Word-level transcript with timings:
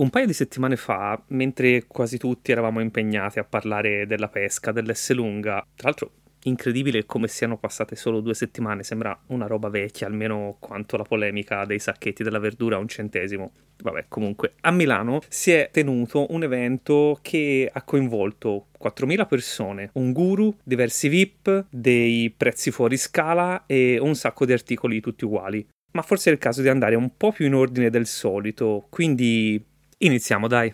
Un 0.00 0.08
paio 0.08 0.24
di 0.24 0.32
settimane 0.32 0.76
fa, 0.76 1.22
mentre 1.28 1.84
quasi 1.86 2.16
tutti 2.16 2.52
eravamo 2.52 2.80
impegnati 2.80 3.38
a 3.38 3.44
parlare 3.44 4.06
della 4.06 4.28
pesca, 4.28 4.72
dell'Esselunga, 4.72 5.62
tra 5.74 5.88
l'altro 5.88 6.12
incredibile 6.44 7.04
come 7.04 7.28
siano 7.28 7.58
passate 7.58 7.96
solo 7.96 8.20
due 8.20 8.32
settimane, 8.32 8.82
sembra 8.82 9.14
una 9.26 9.46
roba 9.46 9.68
vecchia, 9.68 10.06
almeno 10.06 10.56
quanto 10.58 10.96
la 10.96 11.02
polemica 11.02 11.66
dei 11.66 11.78
sacchetti 11.78 12.22
della 12.22 12.38
verdura 12.38 12.76
a 12.76 12.78
un 12.78 12.88
centesimo. 12.88 13.52
Vabbè, 13.82 14.06
comunque, 14.08 14.54
a 14.62 14.70
Milano 14.70 15.20
si 15.28 15.50
è 15.50 15.68
tenuto 15.70 16.32
un 16.32 16.44
evento 16.44 17.18
che 17.20 17.68
ha 17.70 17.82
coinvolto 17.82 18.68
4.000 18.82 19.26
persone, 19.28 19.90
un 19.92 20.12
guru, 20.12 20.56
diversi 20.64 21.10
VIP, 21.10 21.66
dei 21.68 22.32
prezzi 22.34 22.70
fuori 22.70 22.96
scala 22.96 23.64
e 23.66 23.98
un 23.98 24.14
sacco 24.14 24.46
di 24.46 24.52
articoli 24.52 25.02
tutti 25.02 25.26
uguali. 25.26 25.68
Ma 25.92 26.02
forse 26.02 26.30
è 26.30 26.32
il 26.32 26.38
caso 26.38 26.62
di 26.62 26.68
andare 26.68 26.94
un 26.94 27.16
po' 27.16 27.32
più 27.32 27.44
in 27.46 27.54
ordine 27.54 27.90
del 27.90 28.06
solito, 28.06 28.86
quindi 28.88 29.62
Iniziamo, 30.02 30.48
dai. 30.48 30.72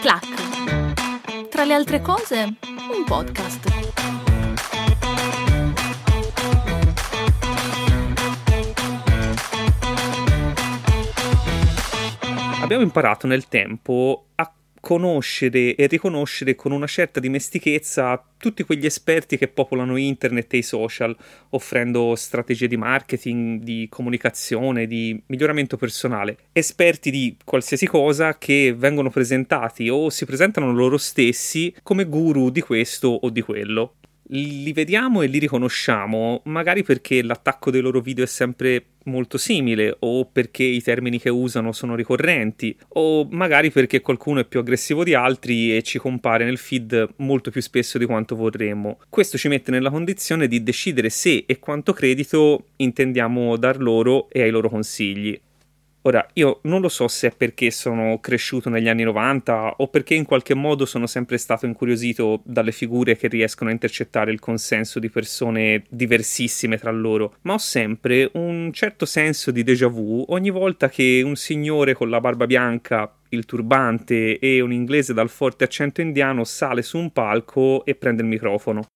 Clac. 0.00 1.48
Tra 1.48 1.64
le 1.64 1.74
altre 1.74 2.00
cose, 2.00 2.54
un 2.94 3.04
podcast. 3.04 3.68
Abbiamo 12.62 12.84
imparato 12.84 13.26
nel 13.26 13.48
tempo 13.48 14.26
a 14.36 14.48
conoscere 14.80 15.74
e 15.74 15.86
riconoscere 15.86 16.54
con 16.54 16.72
una 16.72 16.86
certa 16.86 17.20
dimestichezza 17.20 18.24
tutti 18.36 18.64
quegli 18.64 18.86
esperti 18.86 19.36
che 19.36 19.48
popolano 19.48 19.96
internet 19.96 20.54
e 20.54 20.58
i 20.58 20.62
social, 20.62 21.14
offrendo 21.50 22.14
strategie 22.16 22.66
di 22.66 22.78
marketing, 22.78 23.62
di 23.62 23.86
comunicazione, 23.90 24.86
di 24.86 25.20
miglioramento 25.26 25.76
personale. 25.76 26.38
Esperti 26.52 27.10
di 27.10 27.36
qualsiasi 27.44 27.86
cosa 27.86 28.38
che 28.38 28.74
vengono 28.76 29.10
presentati 29.10 29.90
o 29.90 30.08
si 30.08 30.24
presentano 30.24 30.72
loro 30.72 30.96
stessi 30.96 31.74
come 31.82 32.06
guru 32.06 32.50
di 32.50 32.62
questo 32.62 33.08
o 33.08 33.28
di 33.28 33.42
quello 33.42 33.96
li 34.32 34.72
vediamo 34.72 35.22
e 35.22 35.26
li 35.26 35.38
riconosciamo, 35.38 36.42
magari 36.44 36.82
perché 36.82 37.22
l'attacco 37.22 37.70
dei 37.70 37.80
loro 37.80 38.00
video 38.00 38.24
è 38.24 38.28
sempre 38.28 38.84
molto 39.04 39.38
simile, 39.38 39.96
o 40.00 40.26
perché 40.26 40.62
i 40.62 40.82
termini 40.82 41.18
che 41.18 41.30
usano 41.30 41.72
sono 41.72 41.94
ricorrenti, 41.94 42.76
o 42.90 43.26
magari 43.30 43.70
perché 43.70 44.00
qualcuno 44.00 44.40
è 44.40 44.44
più 44.44 44.60
aggressivo 44.60 45.02
di 45.02 45.14
altri 45.14 45.76
e 45.76 45.82
ci 45.82 45.98
compare 45.98 46.44
nel 46.44 46.58
feed 46.58 47.14
molto 47.16 47.50
più 47.50 47.62
spesso 47.62 47.98
di 47.98 48.06
quanto 48.06 48.36
vorremmo. 48.36 48.98
Questo 49.08 49.38
ci 49.38 49.48
mette 49.48 49.70
nella 49.70 49.90
condizione 49.90 50.46
di 50.46 50.62
decidere 50.62 51.08
se 51.08 51.44
e 51.46 51.58
quanto 51.58 51.92
credito 51.92 52.66
intendiamo 52.76 53.56
dar 53.56 53.80
loro 53.80 54.28
e 54.30 54.42
ai 54.42 54.50
loro 54.50 54.68
consigli. 54.68 55.38
Ora, 56.02 56.26
io 56.34 56.60
non 56.62 56.80
lo 56.80 56.88
so 56.88 57.08
se 57.08 57.28
è 57.28 57.36
perché 57.36 57.70
sono 57.70 58.20
cresciuto 58.20 58.70
negli 58.70 58.88
anni 58.88 59.02
90 59.02 59.74
o 59.78 59.88
perché 59.88 60.14
in 60.14 60.24
qualche 60.24 60.54
modo 60.54 60.86
sono 60.86 61.06
sempre 61.06 61.36
stato 61.36 61.66
incuriosito 61.66 62.40
dalle 62.42 62.72
figure 62.72 63.18
che 63.18 63.28
riescono 63.28 63.68
a 63.68 63.74
intercettare 63.74 64.32
il 64.32 64.40
consenso 64.40 64.98
di 64.98 65.10
persone 65.10 65.84
diversissime 65.90 66.78
tra 66.78 66.90
loro, 66.90 67.34
ma 67.42 67.52
ho 67.52 67.58
sempre 67.58 68.30
un 68.32 68.72
certo 68.72 69.04
senso 69.04 69.50
di 69.50 69.62
déjà 69.62 69.88
vu 69.88 70.24
ogni 70.28 70.48
volta 70.48 70.88
che 70.88 71.20
un 71.22 71.36
signore 71.36 71.92
con 71.92 72.08
la 72.08 72.20
barba 72.20 72.46
bianca 72.46 73.14
il 73.28 73.44
turbante 73.44 74.38
e 74.38 74.62
un 74.62 74.72
inglese 74.72 75.12
dal 75.12 75.28
forte 75.28 75.64
accento 75.64 76.00
indiano 76.00 76.44
sale 76.44 76.80
su 76.80 76.96
un 76.96 77.12
palco 77.12 77.84
e 77.84 77.94
prende 77.94 78.22
il 78.22 78.28
microfono. 78.28 78.86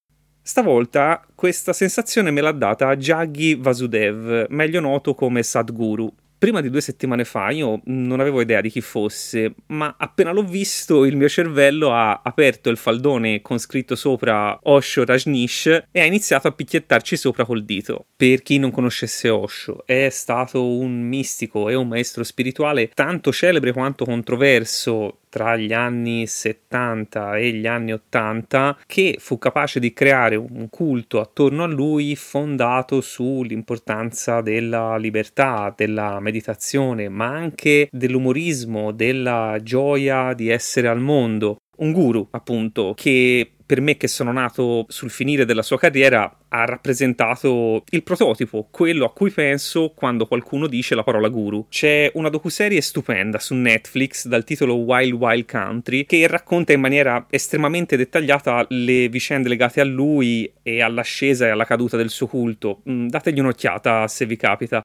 Stavolta 0.40 1.26
questa 1.34 1.74
sensazione 1.74 2.30
me 2.30 2.40
l'ha 2.40 2.52
data 2.52 2.96
Jaggi 2.96 3.54
Vasudev, 3.54 4.46
meglio 4.48 4.80
noto 4.80 5.14
come 5.14 5.42
Sadhguru, 5.42 6.12
prima 6.44 6.60
di 6.60 6.68
due 6.68 6.82
settimane 6.82 7.24
fa 7.24 7.48
io 7.48 7.80
non 7.84 8.20
avevo 8.20 8.42
idea 8.42 8.60
di 8.60 8.68
chi 8.68 8.82
fosse, 8.82 9.54
ma 9.68 9.94
appena 9.96 10.30
l'ho 10.30 10.42
visto 10.42 11.06
il 11.06 11.16
mio 11.16 11.26
cervello 11.26 11.90
ha 11.90 12.20
aperto 12.22 12.68
il 12.68 12.76
faldone 12.76 13.40
con 13.40 13.58
scritto 13.58 13.94
sopra 13.94 14.58
Osho 14.64 15.06
Rajnish 15.06 15.84
e 15.90 16.00
ha 16.00 16.04
iniziato 16.04 16.46
a 16.46 16.52
picchiettarci 16.52 17.16
sopra 17.16 17.46
col 17.46 17.64
dito. 17.64 18.08
Per 18.14 18.42
chi 18.42 18.58
non 18.58 18.72
conoscesse 18.72 19.30
Osho, 19.30 19.86
è 19.86 20.10
stato 20.10 20.68
un 20.68 21.00
mistico 21.00 21.70
e 21.70 21.76
un 21.76 21.88
maestro 21.88 22.22
spirituale 22.22 22.90
tanto 22.92 23.32
celebre 23.32 23.72
quanto 23.72 24.04
controverso 24.04 25.20
tra 25.34 25.56
gli 25.56 25.72
anni 25.72 26.28
70 26.28 27.38
e 27.38 27.50
gli 27.50 27.66
anni 27.66 27.92
80 27.92 28.78
che 28.86 29.16
fu 29.18 29.36
capace 29.36 29.80
di 29.80 29.92
creare 29.92 30.36
un 30.36 30.68
culto 30.70 31.18
attorno 31.18 31.64
a 31.64 31.66
lui 31.66 32.14
fondato 32.14 33.00
sull'importanza 33.00 34.42
della 34.42 34.96
libertà, 34.96 35.74
della 35.76 36.20
meditazione, 36.20 37.08
ma 37.08 37.26
anche 37.26 37.88
dell'umorismo, 37.90 38.92
della 38.92 39.58
gioia 39.60 40.34
di 40.34 40.50
essere 40.50 40.86
al 40.86 41.00
mondo. 41.00 41.56
Un 41.78 41.90
guru, 41.90 42.28
appunto, 42.30 42.94
che 42.94 43.53
per 43.66 43.80
me 43.80 43.96
che 43.96 44.08
sono 44.08 44.32
nato 44.32 44.84
sul 44.88 45.10
finire 45.10 45.44
della 45.44 45.62
sua 45.62 45.78
carriera 45.78 46.38
ha 46.48 46.64
rappresentato 46.64 47.82
il 47.90 48.02
prototipo, 48.02 48.68
quello 48.70 49.04
a 49.06 49.12
cui 49.12 49.30
penso 49.30 49.92
quando 49.94 50.26
qualcuno 50.26 50.66
dice 50.66 50.94
la 50.94 51.02
parola 51.02 51.28
guru. 51.28 51.66
C'è 51.68 52.10
una 52.14 52.28
docuserie 52.28 52.80
stupenda 52.80 53.38
su 53.38 53.54
Netflix 53.54 54.26
dal 54.26 54.44
titolo 54.44 54.74
Wild 54.74 55.14
Wild 55.14 55.50
Country 55.50 56.04
che 56.06 56.26
racconta 56.26 56.72
in 56.72 56.80
maniera 56.80 57.26
estremamente 57.30 57.96
dettagliata 57.96 58.66
le 58.68 59.08
vicende 59.08 59.48
legate 59.48 59.80
a 59.80 59.84
lui 59.84 60.52
e 60.62 60.82
all'ascesa 60.82 61.46
e 61.46 61.50
alla 61.50 61.64
caduta 61.64 61.96
del 61.96 62.10
suo 62.10 62.26
culto. 62.26 62.82
Mm, 62.88 63.08
dategli 63.08 63.40
un'occhiata 63.40 64.06
se 64.06 64.26
vi 64.26 64.36
capita. 64.36 64.82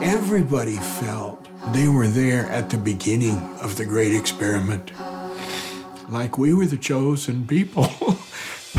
Everybody 0.00 0.76
felt 1.00 1.48
they 1.72 1.88
were 1.88 2.08
there 2.08 2.46
at 2.50 2.68
the 2.68 2.76
beginning 2.76 3.40
of 3.60 3.74
the 3.76 3.86
great 3.86 4.12
experiment. 4.12 4.92
Like 6.14 6.38
we 6.38 6.54
were 6.54 6.64
the 6.64 6.76
chosen 6.76 7.44
people. 7.44 7.88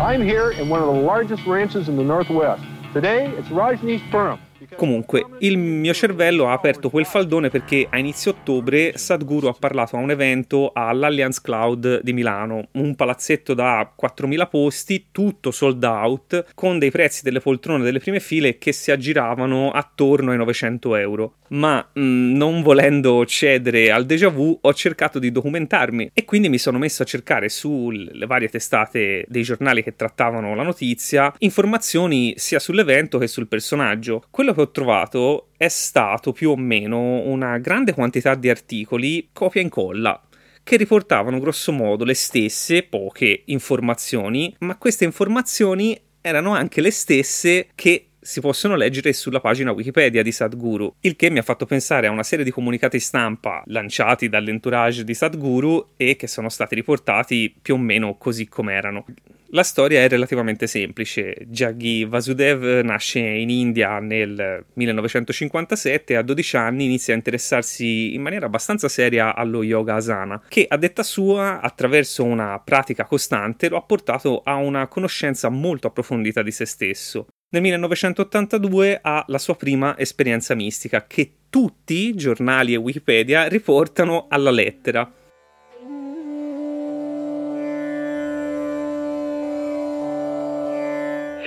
I'm 0.00 0.22
here 0.22 0.52
in 0.52 0.68
one 0.68 0.80
of 0.80 0.86
the 0.86 1.00
largest 1.00 1.44
ranches 1.46 1.88
in 1.88 1.96
the 1.96 2.04
Northwest. 2.04 2.62
Today, 2.92 3.26
it's 3.26 3.48
Rajneeshpuram. 3.48 4.38
Comunque, 4.74 5.24
il 5.38 5.58
mio 5.58 5.92
cervello 5.92 6.48
ha 6.48 6.52
aperto 6.52 6.90
quel 6.90 7.04
faldone 7.06 7.48
perché 7.48 7.86
a 7.90 7.98
inizio 7.98 8.30
ottobre 8.30 8.96
Sadhguru 8.96 9.48
ha 9.48 9.56
parlato 9.58 9.96
a 9.96 10.00
un 10.00 10.10
evento 10.10 10.70
all'Allianz 10.72 11.40
Cloud 11.40 12.00
di 12.02 12.12
Milano, 12.12 12.68
un 12.72 12.94
palazzetto 12.94 13.54
da 13.54 13.92
4.000 14.00 14.48
posti, 14.48 15.06
tutto 15.10 15.50
sold 15.50 15.82
out, 15.82 16.46
con 16.54 16.78
dei 16.78 16.90
prezzi 16.90 17.22
delle 17.22 17.40
poltrone 17.40 17.84
delle 17.84 17.98
prime 17.98 18.20
file 18.20 18.58
che 18.58 18.72
si 18.72 18.90
aggiravano 18.90 19.70
attorno 19.70 20.30
ai 20.30 20.36
900 20.36 20.96
euro. 20.96 21.34
Ma 21.48 21.86
mh, 21.92 22.00
mm, 22.00 22.36
non 22.36 22.62
volendo 22.62 23.24
cedere 23.26 23.90
al 23.90 24.04
déjà 24.04 24.28
vu, 24.28 24.56
ho 24.60 24.74
cercato 24.74 25.18
di 25.18 25.32
documentarmi 25.32 26.10
e 26.12 26.24
quindi 26.24 26.48
mi 26.48 26.58
sono 26.58 26.78
messo 26.78 27.02
a 27.02 27.06
cercare 27.06 27.48
sulle 27.48 28.26
varie 28.26 28.48
testate 28.48 29.24
dei 29.28 29.42
giornali 29.42 29.82
che 29.82 29.96
trattavano 29.96 30.54
la 30.54 30.62
notizia 30.62 31.32
informazioni 31.38 32.34
sia 32.36 32.58
sull'evento 32.58 33.18
che 33.18 33.26
sul 33.26 33.48
personaggio. 33.48 34.24
Quello 34.30 34.52
che 34.58 34.62
ho 34.62 34.70
trovato 34.70 35.48
è 35.56 35.68
stato 35.68 36.32
più 36.32 36.50
o 36.50 36.56
meno 36.56 36.98
una 36.98 37.58
grande 37.58 37.94
quantità 37.94 38.34
di 38.34 38.50
articoli 38.50 39.28
copia 39.32 39.60
e 39.60 39.64
incolla 39.64 40.20
che 40.64 40.76
riportavano 40.76 41.38
grossomodo 41.38 42.04
le 42.04 42.12
stesse 42.12 42.82
poche 42.82 43.42
informazioni, 43.46 44.54
ma 44.58 44.76
queste 44.76 45.04
informazioni 45.04 45.98
erano 46.20 46.54
anche 46.54 46.82
le 46.82 46.90
stesse 46.90 47.68
che 47.74 48.08
si 48.20 48.40
possono 48.40 48.76
leggere 48.76 49.14
sulla 49.14 49.40
pagina 49.40 49.72
Wikipedia 49.72 50.22
di 50.22 50.32
Sadhguru, 50.32 50.96
il 51.00 51.16
che 51.16 51.30
mi 51.30 51.38
ha 51.38 51.42
fatto 51.42 51.64
pensare 51.64 52.08
a 52.08 52.10
una 52.10 52.22
serie 52.22 52.44
di 52.44 52.50
comunicati 52.50 53.00
stampa 53.00 53.62
lanciati 53.66 54.28
dall'entourage 54.28 55.04
di 55.04 55.14
Sadhguru 55.14 55.92
e 55.96 56.16
che 56.16 56.26
sono 56.26 56.50
stati 56.50 56.74
riportati 56.74 57.54
più 57.62 57.74
o 57.74 57.78
meno 57.78 58.16
così 58.18 58.46
com'erano. 58.46 59.06
La 59.52 59.62
storia 59.62 60.02
è 60.02 60.08
relativamente 60.08 60.66
semplice. 60.66 61.34
Jaggi 61.46 62.04
Vasudev 62.04 62.82
nasce 62.84 63.20
in 63.20 63.48
India 63.48 63.98
nel 63.98 64.66
1957 64.74 66.12
e 66.12 66.16
a 66.16 66.22
12 66.22 66.56
anni 66.58 66.84
inizia 66.84 67.14
a 67.14 67.16
interessarsi 67.16 68.14
in 68.14 68.20
maniera 68.20 68.44
abbastanza 68.44 68.88
seria 68.90 69.34
allo 69.34 69.62
yoga 69.62 69.94
asana, 69.94 70.42
che 70.48 70.66
a 70.68 70.76
detta 70.76 71.02
sua, 71.02 71.60
attraverso 71.62 72.24
una 72.24 72.60
pratica 72.62 73.06
costante, 73.06 73.70
lo 73.70 73.78
ha 73.78 73.82
portato 73.82 74.42
a 74.44 74.56
una 74.56 74.86
conoscenza 74.86 75.48
molto 75.48 75.86
approfondita 75.86 76.42
di 76.42 76.50
se 76.50 76.66
stesso. 76.66 77.28
Nel 77.50 77.62
1982 77.62 78.98
ha 79.00 79.24
la 79.28 79.38
sua 79.38 79.56
prima 79.56 79.96
esperienza 79.96 80.54
mistica, 80.54 81.06
che 81.06 81.32
tutti, 81.48 82.14
giornali 82.14 82.74
e 82.74 82.76
Wikipedia, 82.76 83.48
riportano 83.48 84.26
alla 84.28 84.50
lettera. 84.50 85.10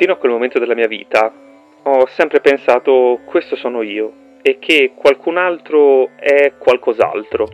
Fino 0.01 0.13
a 0.13 0.18
quel 0.18 0.31
momento 0.31 0.57
della 0.57 0.74
mia 0.74 0.88
vita 0.88 1.31
ho 1.83 2.07
sempre 2.07 2.39
pensato 2.39 3.19
questo 3.24 3.56
sono 3.56 3.83
io 3.83 4.39
e 4.42 4.57
che 4.57 4.94
qualcun 4.95 5.38
altro 5.38 6.09
è 6.15 6.53
qualcos'altro, 6.57 7.48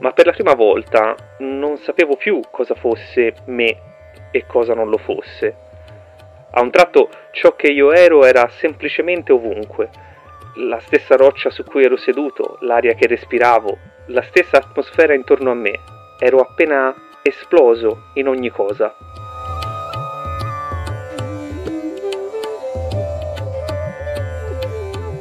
ma 0.00 0.10
per 0.10 0.26
la 0.26 0.32
prima 0.32 0.54
volta 0.54 1.14
non 1.38 1.76
sapevo 1.76 2.16
più 2.16 2.40
cosa 2.50 2.74
fosse 2.74 3.34
me 3.44 3.76
e 4.32 4.46
cosa 4.46 4.74
non 4.74 4.88
lo 4.88 4.98
fosse. 4.98 5.54
A 6.50 6.60
un 6.60 6.72
tratto 6.72 7.08
ciò 7.30 7.54
che 7.54 7.68
io 7.70 7.92
ero 7.92 8.24
era 8.24 8.48
semplicemente 8.48 9.30
ovunque. 9.30 9.90
La 10.56 10.80
stessa 10.80 11.14
roccia 11.14 11.50
su 11.50 11.62
cui 11.62 11.84
ero 11.84 11.96
seduto, 11.96 12.56
l'aria 12.62 12.94
che 12.94 13.06
respiravo, 13.06 13.78
la 14.06 14.22
stessa 14.22 14.56
atmosfera 14.56 15.14
intorno 15.14 15.52
a 15.52 15.54
me. 15.54 15.78
Ero 16.18 16.40
appena 16.40 16.92
esploso 17.22 18.10
in 18.14 18.26
ogni 18.26 18.50
cosa. 18.50 18.92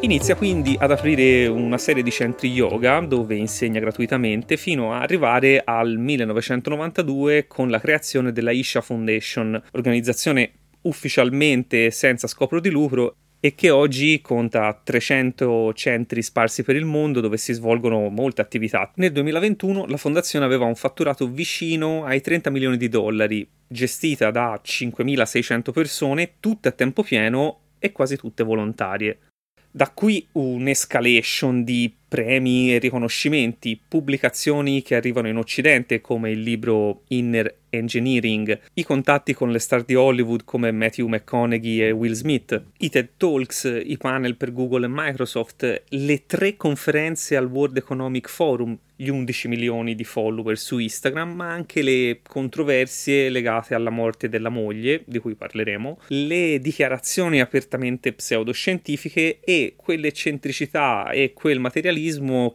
Inizia 0.10 0.34
quindi 0.36 0.76
ad 0.76 0.90
aprire 0.90 1.46
una 1.46 1.78
serie 1.78 2.02
di 2.02 2.10
centri 2.10 2.50
yoga 2.50 3.00
dove 3.02 3.36
insegna 3.36 3.80
gratuitamente 3.80 4.58
fino 4.58 4.92
a 4.92 5.02
arrivare 5.02 5.62
al 5.64 6.00
1992 6.00 7.46
con 7.46 7.70
la 7.70 7.80
creazione 7.80 8.32
della 8.32 8.50
Isha 8.50 8.82
Foundation, 8.82 9.62
organizzazione 9.74 10.52
ufficialmente 10.82 11.92
senza 11.92 12.26
scopo 12.26 12.60
di 12.60 12.72
lucro 12.72 13.18
e 13.40 13.54
che 13.54 13.70
oggi 13.70 14.20
conta 14.20 14.82
300 14.84 15.74
centri 15.76 16.24
sparsi 16.24 16.64
per 16.64 16.76
il 16.76 16.86
mondo 16.86 17.20
dove 17.20 17.38
si 17.38 17.54
svolgono 17.54 18.10
molte 18.10 18.42
attività. 18.42 18.92
Nel 18.96 19.12
2021 19.12 19.86
la 19.86 19.98
fondazione 19.98 20.44
aveva 20.44 20.66
un 20.66 20.74
fatturato 20.74 21.28
vicino 21.28 22.04
ai 22.04 22.22
30 22.22 22.50
milioni 22.50 22.78
di 22.78 22.90
dollari, 22.90 23.48
gestita 23.68 24.32
da 24.32 24.60
5.600 24.60 25.72
persone, 25.72 26.32
tutte 26.40 26.70
a 26.70 26.72
tempo 26.72 27.04
pieno 27.04 27.60
e 27.78 27.92
quasi 27.92 28.18
tutte 28.18 28.44
volontarie. 28.44 29.20
Da 29.72 29.90
qui 29.90 30.28
un'escalation 30.34 31.64
di 31.64 31.94
premi 32.10 32.74
e 32.74 32.80
riconoscimenti, 32.80 33.80
pubblicazioni 33.88 34.82
che 34.82 34.96
arrivano 34.96 35.28
in 35.28 35.38
Occidente 35.38 36.02
come 36.02 36.32
il 36.32 36.42
libro 36.42 37.04
Inner 37.10 37.56
Engineering, 37.70 38.60
i 38.74 38.84
contatti 38.84 39.36
con 39.36 39.52
le 39.52 39.60
star 39.60 39.84
di 39.84 39.94
Hollywood 39.94 40.44
come 40.44 40.72
Matthew 40.72 41.08
McConaughey 41.08 41.82
e 41.84 41.92
Will 41.92 42.14
Smith, 42.14 42.60
i 42.80 42.90
TED 42.90 43.10
Talks, 43.16 43.82
i 43.86 43.96
panel 43.98 44.36
per 44.36 44.52
Google 44.52 44.86
e 44.86 44.90
Microsoft, 44.92 45.84
le 45.90 46.26
tre 46.26 46.58
conferenze 46.58 47.36
al 47.36 47.46
World 47.46 47.78
Economic 47.78 48.28
Forum, 48.28 48.76
gli 48.96 49.08
11 49.08 49.48
milioni 49.48 49.94
di 49.94 50.04
follower 50.04 50.58
su 50.58 50.80
Instagram, 50.80 51.34
ma 51.34 51.52
anche 51.52 51.84
le 51.84 52.22
controversie 52.28 53.30
legate 53.30 53.76
alla 53.76 53.92
morte 53.92 54.30
della 54.30 54.50
moglie, 54.50 55.04
di 55.06 55.20
cui 55.20 55.36
parleremo, 55.36 56.00
le 56.08 56.60
dichiarazioni 56.60 57.40
apertamente 57.40 58.14
pseudoscientifiche 58.14 59.42
e 59.42 59.76
quell'eccentricità 59.78 61.12
e 61.12 61.34
quel 61.34 61.60
materialismo 61.60 61.99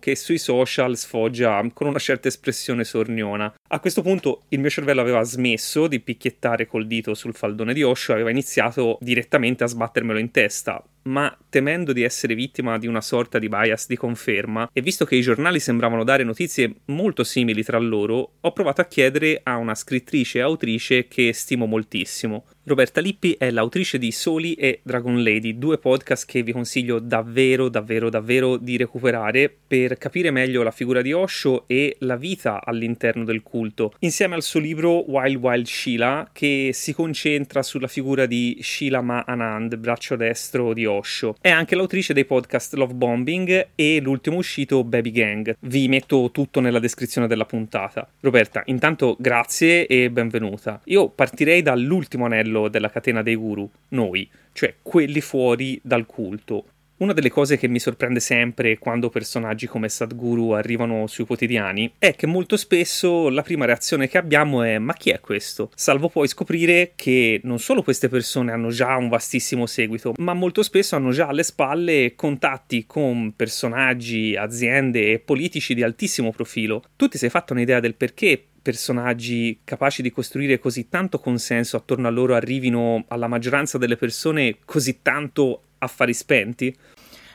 che 0.00 0.16
sui 0.16 0.38
social 0.38 0.96
sfoggia 0.96 1.64
con 1.72 1.86
una 1.86 1.98
certa 1.98 2.28
espressione 2.28 2.84
sorniona. 2.84 3.52
A 3.68 3.80
questo 3.80 4.02
punto 4.02 4.42
il 4.48 4.60
mio 4.60 4.70
cervello 4.70 5.00
aveva 5.00 5.22
smesso 5.22 5.86
di 5.86 6.00
picchiettare 6.00 6.66
col 6.66 6.86
dito 6.86 7.14
sul 7.14 7.34
faldone 7.34 7.74
di 7.74 7.82
Osho 7.82 8.12
aveva 8.12 8.30
iniziato 8.30 8.98
direttamente 9.00 9.64
a 9.64 9.66
sbattermelo 9.66 10.18
in 10.18 10.30
testa 10.30 10.84
ma 11.04 11.36
temendo 11.48 11.92
di 11.92 12.02
essere 12.02 12.34
vittima 12.34 12.78
di 12.78 12.86
una 12.86 13.00
sorta 13.00 13.38
di 13.38 13.48
bias 13.48 13.86
di 13.86 13.96
conferma, 13.96 14.68
e 14.72 14.80
visto 14.80 15.04
che 15.04 15.16
i 15.16 15.20
giornali 15.20 15.60
sembravano 15.60 16.04
dare 16.04 16.24
notizie 16.24 16.74
molto 16.86 17.24
simili 17.24 17.62
tra 17.62 17.78
loro, 17.78 18.34
ho 18.40 18.52
provato 18.52 18.80
a 18.80 18.86
chiedere 18.86 19.40
a 19.42 19.56
una 19.56 19.74
scrittrice 19.74 20.38
e 20.38 20.42
autrice 20.42 21.06
che 21.08 21.32
stimo 21.32 21.66
moltissimo, 21.66 22.44
Roberta 22.66 23.02
Lippi 23.02 23.36
è 23.38 23.50
l'autrice 23.50 23.98
di 23.98 24.10
Soli 24.10 24.54
e 24.54 24.80
Dragon 24.82 25.22
Lady, 25.22 25.58
due 25.58 25.76
podcast 25.76 26.24
che 26.24 26.42
vi 26.42 26.50
consiglio 26.50 26.98
davvero, 26.98 27.68
davvero, 27.68 28.08
davvero 28.08 28.56
di 28.56 28.78
recuperare 28.78 29.54
per 29.66 29.98
capire 29.98 30.30
meglio 30.30 30.62
la 30.62 30.70
figura 30.70 31.02
di 31.02 31.12
Osho 31.12 31.64
e 31.66 31.96
la 32.00 32.16
vita 32.16 32.64
all'interno 32.64 33.24
del 33.24 33.42
culto, 33.42 33.92
insieme 33.98 34.34
al 34.34 34.42
suo 34.42 34.60
libro 34.60 35.10
Wild 35.10 35.36
Wild 35.36 35.66
Sheila, 35.66 36.30
che 36.32 36.70
si 36.72 36.94
concentra 36.94 37.62
sulla 37.62 37.86
figura 37.86 38.24
di 38.24 38.58
Sheila 38.62 39.02
Ma 39.02 39.24
Anand, 39.26 39.76
braccio 39.76 40.16
destro 40.16 40.72
di 40.72 40.86
Osho. 40.86 40.93
È 41.40 41.50
anche 41.50 41.74
l'autrice 41.74 42.12
dei 42.12 42.24
podcast 42.24 42.74
Love 42.74 42.94
Bombing 42.94 43.68
e 43.74 44.00
l'ultimo 44.00 44.36
uscito 44.36 44.84
Baby 44.84 45.10
Gang. 45.10 45.56
Vi 45.60 45.88
metto 45.88 46.30
tutto 46.32 46.60
nella 46.60 46.78
descrizione 46.78 47.26
della 47.26 47.44
puntata. 47.44 48.08
Roberta, 48.20 48.62
intanto 48.66 49.16
grazie 49.18 49.86
e 49.86 50.10
benvenuta. 50.10 50.80
Io 50.84 51.08
partirei 51.08 51.62
dall'ultimo 51.62 52.24
anello 52.26 52.68
della 52.68 52.90
catena 52.90 53.22
dei 53.22 53.36
guru, 53.36 53.68
noi, 53.88 54.28
cioè 54.52 54.74
quelli 54.82 55.20
fuori 55.20 55.80
dal 55.82 56.06
culto. 56.06 56.66
Una 56.96 57.12
delle 57.12 57.28
cose 57.28 57.58
che 57.58 57.66
mi 57.66 57.80
sorprende 57.80 58.20
sempre 58.20 58.78
quando 58.78 59.10
personaggi 59.10 59.66
come 59.66 59.88
Sadhguru 59.88 60.50
arrivano 60.50 61.08
sui 61.08 61.26
quotidiani 61.26 61.94
è 61.98 62.14
che 62.14 62.28
molto 62.28 62.56
spesso 62.56 63.28
la 63.30 63.42
prima 63.42 63.64
reazione 63.64 64.06
che 64.06 64.16
abbiamo 64.16 64.62
è 64.62 64.78
ma 64.78 64.92
chi 64.92 65.10
è 65.10 65.18
questo? 65.18 65.72
Salvo 65.74 66.08
poi 66.08 66.28
scoprire 66.28 66.92
che 66.94 67.40
non 67.42 67.58
solo 67.58 67.82
queste 67.82 68.08
persone 68.08 68.52
hanno 68.52 68.68
già 68.68 68.94
un 68.94 69.08
vastissimo 69.08 69.66
seguito, 69.66 70.14
ma 70.18 70.34
molto 70.34 70.62
spesso 70.62 70.94
hanno 70.94 71.10
già 71.10 71.26
alle 71.26 71.42
spalle 71.42 72.14
contatti 72.14 72.86
con 72.86 73.32
personaggi, 73.34 74.36
aziende 74.36 75.10
e 75.10 75.18
politici 75.18 75.74
di 75.74 75.82
altissimo 75.82 76.30
profilo. 76.30 76.84
Tu 76.94 77.08
ti 77.08 77.18
sei 77.18 77.28
fatto 77.28 77.54
un'idea 77.54 77.80
del 77.80 77.96
perché 77.96 78.40
personaggi 78.64 79.58
capaci 79.62 80.00
di 80.00 80.10
costruire 80.10 80.58
così 80.58 80.88
tanto 80.88 81.18
consenso 81.18 81.76
attorno 81.76 82.06
a 82.06 82.10
loro 82.10 82.34
arrivino 82.34 83.04
alla 83.08 83.26
maggioranza 83.26 83.76
delle 83.76 83.96
persone 83.96 84.56
così 84.64 85.00
tanto 85.02 85.63
affari 85.84 86.14
spenti? 86.14 86.76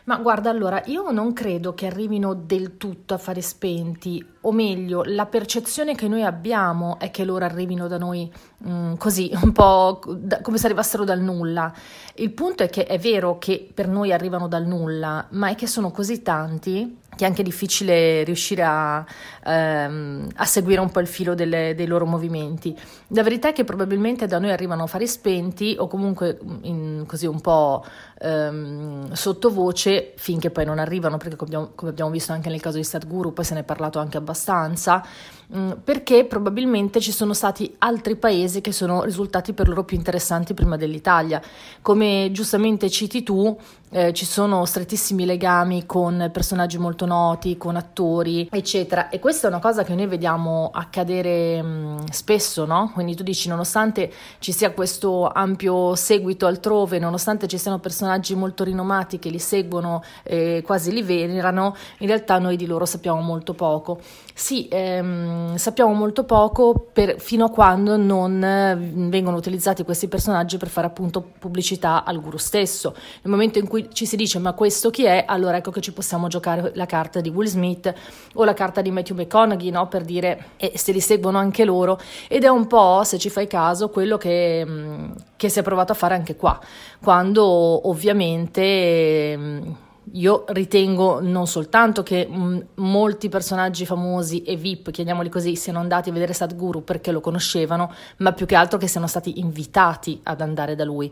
Ma 0.09 0.17
guarda, 0.17 0.49
allora, 0.49 0.81
io 0.85 1.11
non 1.11 1.33
credo 1.33 1.75
che 1.75 1.85
arrivino 1.85 2.33
del 2.33 2.77
tutto 2.77 3.13
a 3.13 3.19
fare 3.19 3.41
spenti, 3.41 4.25
o 4.41 4.51
meglio, 4.51 5.03
la 5.05 5.27
percezione 5.27 5.93
che 5.93 6.07
noi 6.07 6.23
abbiamo 6.23 6.97
è 6.97 7.11
che 7.11 7.23
loro 7.23 7.45
arrivino 7.45 7.87
da 7.87 7.99
noi 7.99 8.27
mh, 8.57 8.71
mm, 8.71 8.93
così, 8.95 9.29
un 9.39 9.51
po' 9.51 10.01
da, 10.17 10.41
come 10.41 10.57
se 10.57 10.65
arrivassero 10.65 11.03
dal 11.03 11.21
nulla. 11.21 11.71
Il 12.15 12.31
punto 12.31 12.63
è 12.63 12.69
che 12.69 12.85
è 12.85 12.97
vero 12.97 13.37
che 13.37 13.69
per 13.71 13.87
noi 13.87 14.11
arrivano 14.11 14.47
dal 14.47 14.65
nulla, 14.65 15.27
ma 15.29 15.49
è 15.49 15.53
che 15.55 15.67
sono 15.67 15.91
così 15.91 16.23
tanti 16.23 16.97
che 17.19 17.25
è 17.25 17.27
anche 17.27 17.44
difficile 17.44 18.24
riuscire 18.24 18.63
a, 18.63 19.06
ehm, 19.44 20.30
a 20.36 20.45
seguire 20.45 20.80
un 20.80 20.89
po' 20.89 21.01
il 21.01 21.07
filo 21.07 21.36
delle, 21.36 21.75
dei 21.75 21.86
loro 21.86 22.06
movimenti. 22.06 22.74
La 23.07 23.24
verità 23.24 23.50
è 23.50 23.51
che 23.51 23.66
probabilmente 23.66 24.25
da 24.25 24.39
noi 24.39 24.51
arrivano 24.51 24.88
fari 24.88 25.06
spenti 25.06 25.75
o 25.77 25.88
comunque 25.88 26.39
in, 26.62 27.04
così 27.06 27.25
un 27.25 27.42
po' 27.42 27.83
ehm, 28.21 29.12
sottovoce 29.12 30.13
finché 30.16 30.50
poi 30.50 30.63
non 30.63 30.80
arrivano, 30.80 31.18
perché 31.18 31.36
come 31.36 31.50
abbiamo, 31.50 31.71
come 31.75 31.92
abbiamo 31.92 32.10
visto 32.10 32.31
anche 32.31 32.48
nel 32.48 32.62
caso 32.62 32.77
di 32.77 32.86
Sadhguru, 32.86 33.33
poi 33.33 33.44
se 33.44 33.54
ne 33.54 33.60
è 33.60 33.63
parlato 33.63 34.00
anche 34.00 34.16
abbastanza, 34.16 35.04
mh, 35.48 35.60
mm, 35.60 35.71
perché 35.83 36.24
probabilmente 36.24 37.01
ci 37.01 37.12
sono 37.12 37.33
stati 37.33 37.75
altri 37.80 38.16
paesi 38.16 38.62
che 38.62 38.71
sono 38.71 39.04
risultati 39.04 39.51
per 39.51 39.68
loro 39.68 39.83
più 39.83 39.98
interessanti 39.98 40.54
prima 40.54 40.77
dell'Italia. 40.77 41.42
Come 41.81 42.30
giustamente 42.31 42.90
citi 42.90 43.23
tu, 43.23 43.57
eh, 43.91 44.13
ci 44.13 44.25
sono 44.25 44.65
strettissimi 44.65 45.25
legami 45.25 45.85
con 45.85 46.29
personaggi 46.31 46.77
molto 46.77 47.05
noti, 47.05 47.57
con 47.57 47.75
attori, 47.75 48.47
eccetera. 48.51 49.09
E 49.09 49.19
questa 49.19 49.47
è 49.47 49.49
una 49.49 49.59
cosa 49.59 49.83
che 49.83 49.95
noi 49.95 50.07
vediamo 50.07 50.69
accadere 50.73 51.61
mh, 51.61 51.67
mm, 51.67 51.97
spesso, 52.11 52.65
no? 52.65 52.91
Quindi 52.93 53.15
tu 53.15 53.23
dici, 53.23 53.49
nonostante 53.49 54.11
ci 54.39 54.51
sia 54.51 54.71
questo 54.71 55.27
ampio 55.27 55.95
seguito 55.95 56.45
altrove, 56.45 56.99
nonostante 56.99 57.47
ci 57.47 57.57
siano 57.57 57.79
personaggi 57.79 58.35
molto 58.35 58.63
rinomati 58.63 59.19
che 59.19 59.29
li 59.29 59.39
seguono 59.39 60.03
eh, 60.23 60.61
quasi 60.65 60.91
li 60.91 61.01
venerano, 61.01 61.75
in 61.99 62.07
realtà 62.07 62.37
noi 62.39 62.55
di 62.55 62.65
loro 62.65 62.85
sappiamo 62.85 63.21
molto 63.21 63.53
poco. 63.53 63.99
Sì, 64.39 64.69
ehm, 64.71 65.57
sappiamo 65.57 65.91
molto 65.91 66.23
poco 66.23 66.87
per, 66.93 67.19
fino 67.19 67.43
a 67.43 67.49
quando 67.49 67.97
non 67.97 68.41
eh, 68.41 68.73
vengono 68.73 69.35
utilizzati 69.35 69.83
questi 69.83 70.07
personaggi 70.07 70.55
per 70.55 70.69
fare 70.69 70.87
appunto 70.87 71.21
pubblicità 71.37 72.05
al 72.05 72.21
guru 72.21 72.37
stesso. 72.37 72.95
Nel 73.21 73.33
momento 73.33 73.59
in 73.59 73.67
cui 73.67 73.89
ci 73.91 74.05
si 74.05 74.15
dice 74.15 74.39
ma 74.39 74.53
questo 74.53 74.91
chi 74.91 75.03
è, 75.03 75.25
allora 75.27 75.57
ecco 75.57 75.71
che 75.71 75.81
ci 75.81 75.91
possiamo 75.91 76.29
giocare 76.29 76.71
la 76.75 76.85
carta 76.85 77.19
di 77.19 77.27
Will 77.27 77.49
Smith 77.49 77.93
o 78.35 78.45
la 78.45 78.53
carta 78.53 78.81
di 78.81 78.91
Matthew 78.91 79.17
McConaughey, 79.17 79.71
no? 79.71 79.89
per 79.89 80.03
dire 80.03 80.51
e 80.55 80.71
se 80.75 80.93
li 80.93 81.01
seguono 81.01 81.37
anche 81.37 81.65
loro 81.65 81.99
ed 82.29 82.45
è 82.45 82.47
un 82.47 82.65
po', 82.65 83.03
se 83.03 83.19
ci 83.19 83.29
fai 83.29 83.45
caso, 83.45 83.89
quello 83.89 84.17
che, 84.17 84.63
mm, 84.65 85.11
che 85.35 85.49
si 85.49 85.59
è 85.59 85.63
provato 85.63 85.91
a 85.91 85.95
fare 85.95 86.15
anche 86.15 86.37
qua, 86.37 86.57
quando 87.03 87.43
ovviamente 87.89 89.35
mm, 89.37 89.71
io 90.13 90.45
ritengo 90.47 91.19
non 91.21 91.47
soltanto 91.47 92.04
che 92.04 92.28
mm, 92.30 92.59
molti 92.75 93.30
personaggi 93.30 93.85
famosi 93.85 94.44
e 94.44 94.56
VIP, 94.56 94.92
chiamiamoli 94.92 95.30
così, 95.30 95.56
siano 95.56 95.80
andati 95.80 96.09
a 96.09 96.13
vedere 96.13 96.33
Sadhguru 96.33 96.83
perché 96.83 97.11
lo 97.11 97.21
conoscevano, 97.21 97.94
ma 98.18 98.33
più 98.33 98.45
che 98.45 98.56
altro 98.56 98.78
che 98.78 98.87
siano 98.87 99.07
stati 99.07 99.39
invitati 99.39 100.19
ad 100.23 100.42
andare 100.42 100.75
da 100.75 100.83
lui. 100.83 101.11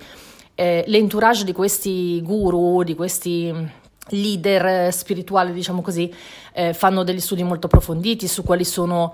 Eh, 0.55 0.83
l'entourage 0.87 1.43
di 1.43 1.53
questi 1.53 2.21
guru, 2.23 2.83
di 2.83 2.95
questi 2.95 3.53
leader 4.09 4.91
spirituali, 4.93 5.53
diciamo 5.53 5.81
così, 5.81 6.13
eh, 6.53 6.73
fanno 6.73 7.03
degli 7.03 7.19
studi 7.19 7.43
molto 7.43 7.67
approfonditi 7.67 8.27
su 8.27 8.43
quali 8.43 8.63
sono 8.63 9.13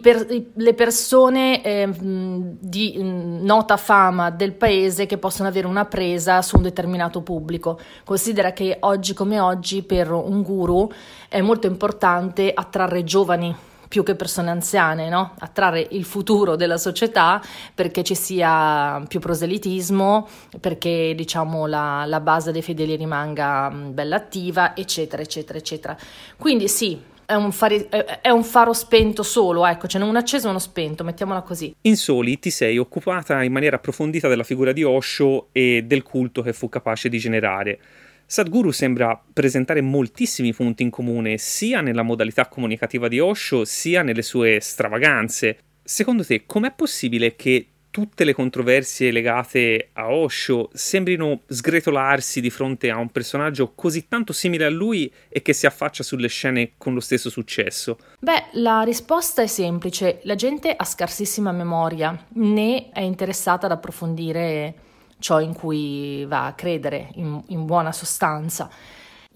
per, 0.00 0.44
le 0.54 0.74
persone 0.74 1.62
eh, 1.62 1.88
di 1.90 2.98
nota 3.00 3.76
fama 3.76 4.30
del 4.30 4.52
paese 4.52 5.06
che 5.06 5.18
possono 5.18 5.48
avere 5.48 5.66
una 5.66 5.84
presa 5.84 6.40
su 6.42 6.56
un 6.56 6.62
determinato 6.62 7.22
pubblico. 7.22 7.78
Considera 8.04 8.52
che 8.52 8.76
oggi 8.80 9.12
come 9.12 9.40
oggi 9.40 9.82
per 9.82 10.12
un 10.12 10.42
guru 10.42 10.88
è 11.28 11.40
molto 11.40 11.66
importante 11.66 12.52
attrarre 12.54 13.02
giovani 13.02 13.54
più 13.88 14.02
che 14.02 14.14
persone 14.14 14.50
anziane, 14.50 15.08
no? 15.08 15.34
attrarre 15.38 15.86
il 15.90 16.04
futuro 16.04 16.56
della 16.56 16.76
società 16.76 17.40
perché 17.74 18.02
ci 18.02 18.14
sia 18.14 19.02
più 19.06 19.20
proselitismo, 19.20 20.28
perché 20.60 21.14
diciamo 21.16 21.66
la, 21.66 22.04
la 22.06 22.20
base 22.20 22.52
dei 22.52 22.62
fedeli 22.62 22.96
rimanga 22.96 23.70
mm, 23.70 23.94
bella 23.94 24.16
attiva, 24.16 24.76
eccetera, 24.76 25.22
eccetera, 25.22 25.58
eccetera. 25.58 25.96
Quindi 26.36 26.68
sì, 26.68 27.00
è 27.26 27.34
un, 27.34 27.52
fari, 27.52 27.88
è 28.22 28.30
un, 28.30 28.44
faro 28.44 28.72
spento 28.72 29.22
solo, 29.22 29.66
ecco, 29.66 29.88
ce 29.88 29.98
n'è 29.98 30.04
uno 30.04 30.18
acceso 30.18 30.46
e 30.46 30.50
uno 30.50 30.58
spento, 30.58 31.04
mettiamola 31.04 31.42
così. 31.42 31.74
In 31.82 31.96
Soli 31.96 32.38
ti 32.38 32.50
sei 32.50 32.78
occupata 32.78 33.42
in 33.42 33.52
maniera 33.52 33.76
approfondita 33.76 34.28
della 34.28 34.44
figura 34.44 34.72
di 34.72 34.84
Osho 34.84 35.48
e 35.52 35.82
del 35.84 36.02
culto 36.02 36.42
che 36.42 36.52
fu 36.52 36.68
capace 36.68 37.08
di 37.08 37.18
generare. 37.18 37.78
Sadhguru 38.24 38.70
sembra 38.70 39.20
presentare 39.32 39.80
moltissimi 39.80 40.52
punti 40.52 40.82
in 40.82 40.90
comune 40.90 41.36
sia 41.38 41.80
nella 41.80 42.02
modalità 42.02 42.46
comunicativa 42.46 43.08
di 43.08 43.20
Osho 43.20 43.64
sia 43.64 44.02
nelle 44.02 44.22
sue 44.22 44.60
stravaganze. 44.60 45.58
Secondo 45.82 46.24
te 46.24 46.44
com'è 46.46 46.72
possibile 46.74 47.36
che 47.36 47.68
tutte 47.96 48.24
le 48.24 48.34
controversie 48.34 49.10
legate 49.10 49.88
a 49.94 50.12
Osho 50.12 50.68
sembrino 50.74 51.40
sgretolarsi 51.46 52.42
di 52.42 52.50
fronte 52.50 52.90
a 52.90 52.98
un 52.98 53.08
personaggio 53.08 53.72
così 53.74 54.06
tanto 54.06 54.34
simile 54.34 54.66
a 54.66 54.68
lui 54.68 55.10
e 55.30 55.40
che 55.40 55.54
si 55.54 55.64
affaccia 55.64 56.02
sulle 56.02 56.28
scene 56.28 56.72
con 56.76 56.92
lo 56.92 57.00
stesso 57.00 57.30
successo? 57.30 57.96
Beh, 58.20 58.48
la 58.52 58.82
risposta 58.82 59.40
è 59.40 59.46
semplice. 59.46 60.18
La 60.24 60.34
gente 60.34 60.76
ha 60.76 60.84
scarsissima 60.84 61.52
memoria, 61.52 62.26
né 62.34 62.90
è 62.90 63.00
interessata 63.00 63.64
ad 63.64 63.72
approfondire 63.72 64.74
ciò 65.18 65.40
in 65.40 65.54
cui 65.54 66.26
va 66.26 66.44
a 66.44 66.52
credere, 66.52 67.08
in, 67.14 67.42
in 67.46 67.64
buona 67.64 67.92
sostanza. 67.92 68.68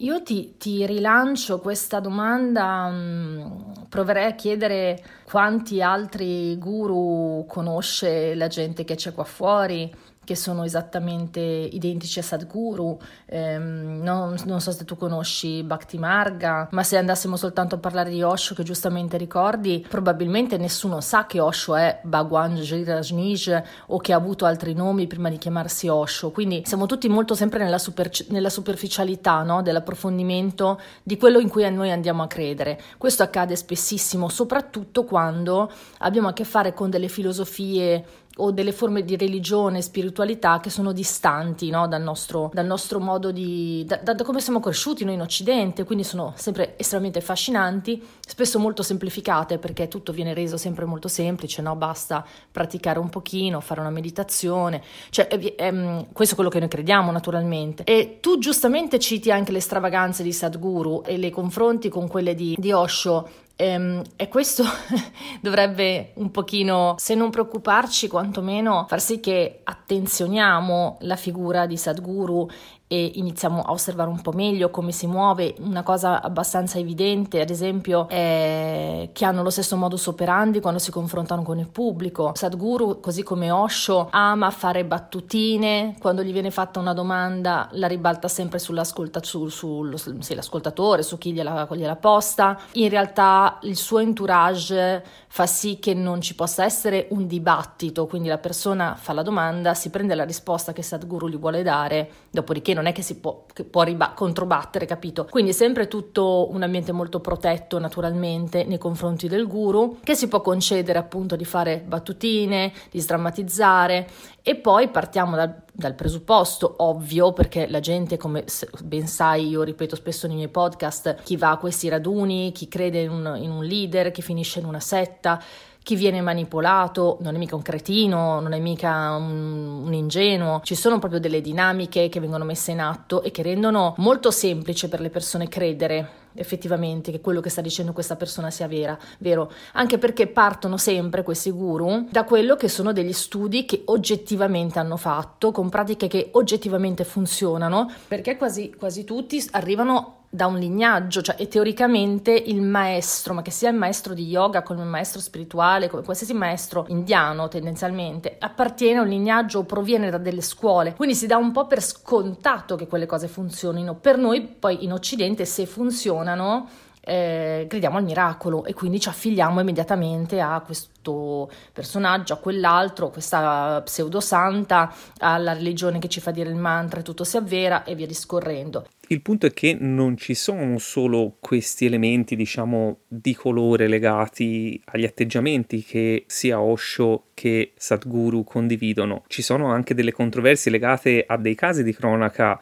Io 0.00 0.22
ti, 0.22 0.56
ti, 0.56 0.86
rilancio 0.86 1.60
questa 1.60 2.00
domanda, 2.00 2.88
mm, 2.88 3.82
proverei 3.90 4.24
a 4.24 4.34
chiedere 4.34 5.02
quanti 5.24 5.82
altri 5.82 6.56
guru 6.56 7.44
conosce 7.46 8.34
la 8.34 8.46
gente 8.46 8.84
che 8.84 8.94
c'è 8.94 9.12
qua 9.12 9.24
fuori, 9.24 9.94
che 10.30 10.36
sono 10.36 10.62
esattamente 10.62 11.40
identici 11.40 12.20
a 12.20 12.22
Sadhguru. 12.22 12.96
Ehm, 13.26 13.98
non, 14.00 14.36
non, 14.44 14.60
so 14.60 14.70
se 14.70 14.84
tu 14.84 14.96
conosci 14.96 15.64
Bhakti 15.64 15.98
Marga, 15.98 16.68
ma 16.70 16.84
se 16.84 16.96
andassimo 16.96 17.34
soltanto 17.34 17.74
a 17.74 17.78
parlare 17.78 18.10
di 18.10 18.22
Osho, 18.22 18.54
che 18.54 18.62
giustamente 18.62 19.16
ricordi, 19.16 19.84
probabilmente 19.88 20.56
nessuno 20.56 21.00
sa 21.00 21.26
che 21.26 21.40
Osho 21.40 21.74
è 21.74 21.98
Bhagwan 22.04 22.54
Jirajnij 22.54 23.60
o 23.86 23.98
che 23.98 24.12
ha 24.12 24.16
avuto 24.16 24.44
altri 24.44 24.72
nomi 24.72 25.08
prima 25.08 25.28
di 25.30 25.36
chiamarsi 25.36 25.88
Osho. 25.88 26.30
Quindi 26.30 26.62
siamo 26.64 26.86
tutti 26.86 27.08
molto 27.08 27.34
sempre 27.34 27.64
nella, 27.64 27.78
super, 27.78 28.08
nella 28.28 28.50
superficialità 28.50 29.42
no? 29.42 29.62
dell'approfondimento 29.62 30.80
di 31.02 31.16
quello 31.16 31.40
in 31.40 31.48
cui 31.48 31.68
noi 31.72 31.90
andiamo 31.90 32.22
a 32.22 32.28
credere. 32.28 32.80
Questo 32.98 33.24
accade 33.24 33.56
spessissimo, 33.56 34.28
soprattutto 34.28 35.02
quando 35.02 35.72
abbiamo 35.98 36.28
a 36.28 36.32
che 36.32 36.44
fare 36.44 36.72
con 36.72 36.88
delle 36.88 37.08
filosofie 37.08 38.04
o 38.40 38.50
delle 38.50 38.72
forme 38.72 39.04
di 39.04 39.16
religione 39.16 39.82
spiritualità 39.82 40.60
che 40.60 40.70
sono 40.70 40.92
distanti 40.92 41.70
no? 41.70 41.86
dal, 41.88 42.02
nostro, 42.02 42.50
dal, 42.52 42.66
nostro, 42.66 42.98
modo 43.00 43.30
di... 43.30 43.84
Da, 43.86 43.96
da, 43.96 44.24
come 44.24 44.40
siamo 44.40 44.60
cresciuti 44.60 45.04
noi 45.04 45.14
in 45.14 45.20
Occidente, 45.20 45.84
quindi 45.84 46.04
sono 46.04 46.32
sempre 46.36 46.74
estremamente 46.76 47.18
affascinanti, 47.18 48.02
spesso 48.26 48.58
molto 48.58 48.82
semplificate 48.82 49.58
perché 49.58 49.88
tutto 49.88 50.12
viene 50.12 50.34
reso 50.34 50.56
sempre 50.56 50.84
molto 50.84 51.08
semplice, 51.08 51.62
no? 51.62 51.76
basta 51.76 52.24
praticare 52.50 52.98
un 52.98 53.08
pochino, 53.08 53.60
fare 53.60 53.80
una 53.80 53.90
meditazione, 53.90 54.82
cioè, 55.10 55.28
è, 55.28 55.54
è, 55.54 56.06
questo 56.12 56.34
è 56.34 56.36
quello 56.36 56.50
che 56.50 56.60
noi 56.60 56.68
crediamo 56.68 57.10
naturalmente. 57.10 57.84
E 57.84 58.18
tu 58.20 58.38
giustamente 58.38 58.98
citi 58.98 59.30
anche 59.30 59.52
le 59.52 59.60
stravaganze 59.60 60.22
di 60.22 60.32
Sadhguru 60.32 61.02
e 61.04 61.16
le 61.16 61.30
confronti 61.30 61.88
con 61.88 62.08
quelle 62.08 62.34
di, 62.34 62.56
di 62.58 62.72
Osho 62.72 63.28
Ehm, 63.30 63.49
e 63.60 64.28
questo 64.28 64.64
dovrebbe 65.42 66.12
un 66.14 66.30
pochino, 66.30 66.94
se 66.96 67.14
non 67.14 67.28
preoccuparci, 67.28 68.08
quantomeno 68.08 68.86
far 68.88 69.00
sì 69.02 69.20
che 69.20 69.60
attenzioniamo 69.62 70.98
la 71.00 71.16
figura 71.16 71.66
di 71.66 71.76
Sadhguru 71.76 72.48
e 72.92 73.12
iniziamo 73.14 73.62
a 73.62 73.70
osservare 73.70 74.10
un 74.10 74.20
po' 74.20 74.32
meglio 74.32 74.68
come 74.70 74.90
si 74.90 75.06
muove. 75.06 75.54
Una 75.60 75.84
cosa 75.84 76.20
abbastanza 76.20 76.76
evidente, 76.76 77.40
ad 77.40 77.48
esempio, 77.48 78.08
è 78.08 79.10
che 79.12 79.24
hanno 79.24 79.44
lo 79.44 79.50
stesso 79.50 79.76
modus 79.76 80.08
operandi 80.08 80.58
quando 80.58 80.80
si 80.80 80.90
confrontano 80.90 81.42
con 81.42 81.60
il 81.60 81.68
pubblico. 81.68 82.32
Sadhguru, 82.34 82.98
così 82.98 83.22
come 83.22 83.52
Osho, 83.52 84.08
ama 84.10 84.50
fare 84.50 84.84
battutine, 84.84 85.94
quando 86.00 86.24
gli 86.24 86.32
viene 86.32 86.50
fatta 86.50 86.80
una 86.80 86.92
domanda 86.92 87.68
la 87.74 87.86
ribalta 87.86 88.26
sempre 88.26 88.58
sull'ascolta, 88.58 89.22
sul, 89.22 89.52
sul, 89.52 89.96
sì, 90.18 90.34
l'ascoltatore, 90.34 91.04
su 91.04 91.16
chi 91.16 91.32
gliela, 91.32 91.68
gliela 91.70 91.94
posta. 91.94 92.58
In 92.72 92.88
realtà 92.88 93.60
il 93.62 93.76
suo 93.76 94.00
entourage 94.00 95.04
fa 95.28 95.46
sì 95.46 95.78
che 95.78 95.94
non 95.94 96.20
ci 96.20 96.34
possa 96.34 96.64
essere 96.64 97.06
un 97.10 97.28
dibattito, 97.28 98.06
quindi 98.08 98.26
la 98.26 98.38
persona 98.38 98.96
fa 98.96 99.12
la 99.12 99.22
domanda, 99.22 99.74
si 99.74 99.90
prende 99.90 100.16
la 100.16 100.24
risposta 100.24 100.72
che 100.72 100.82
Sadhguru 100.82 101.28
gli 101.28 101.38
vuole 101.38 101.62
dare, 101.62 102.10
dopodiché 102.30 102.74
non 102.74 102.79
è 102.86 102.92
che 102.92 103.02
si 103.02 103.18
può, 103.18 103.44
che 103.52 103.64
può 103.64 103.82
riba- 103.82 104.12
controbattere, 104.14 104.86
capito? 104.86 105.26
Quindi 105.28 105.50
è 105.50 105.54
sempre 105.54 105.88
tutto 105.88 106.48
un 106.50 106.62
ambiente 106.62 106.92
molto 106.92 107.20
protetto 107.20 107.78
naturalmente 107.78 108.64
nei 108.64 108.78
confronti 108.78 109.28
del 109.28 109.46
guru, 109.46 109.98
che 110.02 110.14
si 110.14 110.28
può 110.28 110.40
concedere 110.40 110.98
appunto 110.98 111.36
di 111.36 111.44
fare 111.44 111.82
battutine, 111.84 112.72
di 112.90 113.00
sdrammatizzare 113.00 114.08
e 114.42 114.56
poi 114.56 114.88
partiamo 114.88 115.36
dal, 115.36 115.62
dal 115.72 115.94
presupposto 115.94 116.74
ovvio, 116.78 117.32
perché 117.32 117.66
la 117.68 117.80
gente, 117.80 118.16
come 118.16 118.44
ben 118.82 119.06
sai, 119.06 119.48
io 119.48 119.62
ripeto 119.62 119.96
spesso 119.96 120.26
nei 120.26 120.36
miei 120.36 120.48
podcast, 120.48 121.22
chi 121.22 121.36
va 121.36 121.50
a 121.50 121.56
questi 121.58 121.88
raduni, 121.88 122.52
chi 122.52 122.68
crede 122.68 123.00
in 123.00 123.10
un, 123.10 123.36
in 123.40 123.50
un 123.50 123.64
leader, 123.64 124.10
chi 124.10 124.22
finisce 124.22 124.60
in 124.60 124.64
una 124.64 124.80
setta, 124.80 125.42
chi 125.90 125.96
viene 125.96 126.20
manipolato 126.20 127.18
non 127.20 127.34
è 127.34 127.38
mica 127.38 127.56
un 127.56 127.62
cretino, 127.62 128.38
non 128.38 128.52
è 128.52 128.60
mica 128.60 129.16
un, 129.16 129.82
un, 129.86 129.92
ingenuo, 129.92 130.60
ci 130.62 130.76
sono 130.76 131.00
proprio 131.00 131.18
delle 131.18 131.40
dinamiche 131.40 132.08
che 132.08 132.20
vengono 132.20 132.44
messe 132.44 132.70
in 132.70 132.80
atto 132.80 133.24
e 133.24 133.32
che 133.32 133.42
rendono 133.42 133.94
molto 133.96 134.30
semplice 134.30 134.88
per 134.88 135.00
le 135.00 135.10
persone 135.10 135.48
credere 135.48 136.28
effettivamente 136.34 137.10
che 137.10 137.20
quello 137.20 137.40
che 137.40 137.50
sta 137.50 137.60
dicendo 137.60 137.92
questa 137.92 138.14
persona 138.14 138.52
sia 138.52 138.68
vera, 138.68 138.96
vero, 139.18 139.50
anche 139.72 139.98
perché 139.98 140.28
partono 140.28 140.76
sempre 140.76 141.24
questi 141.24 141.50
guru 141.50 142.06
da 142.08 142.22
quello 142.22 142.54
che 142.54 142.68
sono 142.68 142.92
degli 142.92 143.12
studi 143.12 143.64
che 143.64 143.82
oggettivamente 143.86 144.78
hanno 144.78 144.96
fatto, 144.96 145.50
con 145.50 145.68
pratiche 145.70 146.06
che 146.06 146.28
oggettivamente 146.34 147.02
funzionano, 147.02 147.90
perché 148.06 148.36
quasi, 148.36 148.72
quasi 148.78 149.02
tutti 149.02 149.44
arrivano 149.50 150.19
da 150.32 150.46
un 150.46 150.58
lignaggio, 150.58 151.22
cioè 151.22 151.34
e 151.36 151.48
teoricamente 151.48 152.30
il 152.30 152.62
maestro, 152.62 153.34
ma 153.34 153.42
che 153.42 153.50
sia 153.50 153.68
il 153.68 153.76
maestro 153.76 154.14
di 154.14 154.28
yoga 154.28 154.62
come 154.62 154.82
il 154.82 154.88
maestro 154.88 155.20
spirituale, 155.20 155.88
come 155.88 156.04
qualsiasi 156.04 156.34
maestro 156.34 156.84
indiano 156.88 157.48
tendenzialmente, 157.48 158.36
appartiene 158.38 159.00
a 159.00 159.02
un 159.02 159.08
lignaggio 159.08 159.58
o 159.58 159.64
proviene 159.64 160.08
da 160.08 160.18
delle 160.18 160.40
scuole, 160.40 160.94
quindi 160.94 161.16
si 161.16 161.26
dà 161.26 161.36
un 161.36 161.50
po' 161.50 161.66
per 161.66 161.82
scontato 161.82 162.76
che 162.76 162.86
quelle 162.86 163.06
cose 163.06 163.26
funzionino. 163.26 163.96
Per 163.96 164.18
noi 164.18 164.42
poi 164.42 164.84
in 164.84 164.92
Occidente 164.92 165.44
se 165.44 165.66
funzionano 165.66 166.68
eh, 167.00 167.66
crediamo 167.68 167.96
al 167.96 168.04
miracolo 168.04 168.64
e 168.64 168.74
quindi 168.74 169.00
ci 169.00 169.08
affiliamo 169.08 169.60
immediatamente 169.60 170.40
a 170.40 170.62
questo 170.64 171.50
personaggio, 171.72 172.34
a 172.34 172.38
quell'altro, 172.38 173.10
questa 173.10 173.80
pseudosanta, 173.84 174.92
alla 175.18 175.52
religione 175.52 175.98
che 175.98 176.08
ci 176.08 176.20
fa 176.20 176.30
dire 176.30 176.50
il 176.50 176.56
mantra 176.56 177.00
e 177.00 177.02
tutto 177.02 177.24
si 177.24 177.36
avvera 177.36 177.84
e 177.84 177.94
via 177.94 178.06
discorrendo. 178.06 178.86
Il 179.08 179.22
punto 179.22 179.46
è 179.46 179.52
che 179.52 179.76
non 179.78 180.16
ci 180.16 180.34
sono 180.34 180.78
solo 180.78 181.36
questi 181.40 181.84
elementi, 181.84 182.36
diciamo, 182.36 182.98
di 183.08 183.34
colore 183.34 183.88
legati 183.88 184.80
agli 184.84 185.04
atteggiamenti 185.04 185.82
che 185.82 186.24
sia 186.28 186.60
Osho 186.60 187.24
che 187.34 187.72
Sadhguru 187.74 188.44
condividono. 188.44 189.24
Ci 189.26 189.42
sono 189.42 189.66
anche 189.72 189.94
delle 189.94 190.12
controversie 190.12 190.70
legate 190.70 191.24
a 191.26 191.36
dei 191.36 191.56
casi 191.56 191.82
di 191.82 191.92
cronaca 191.92 192.60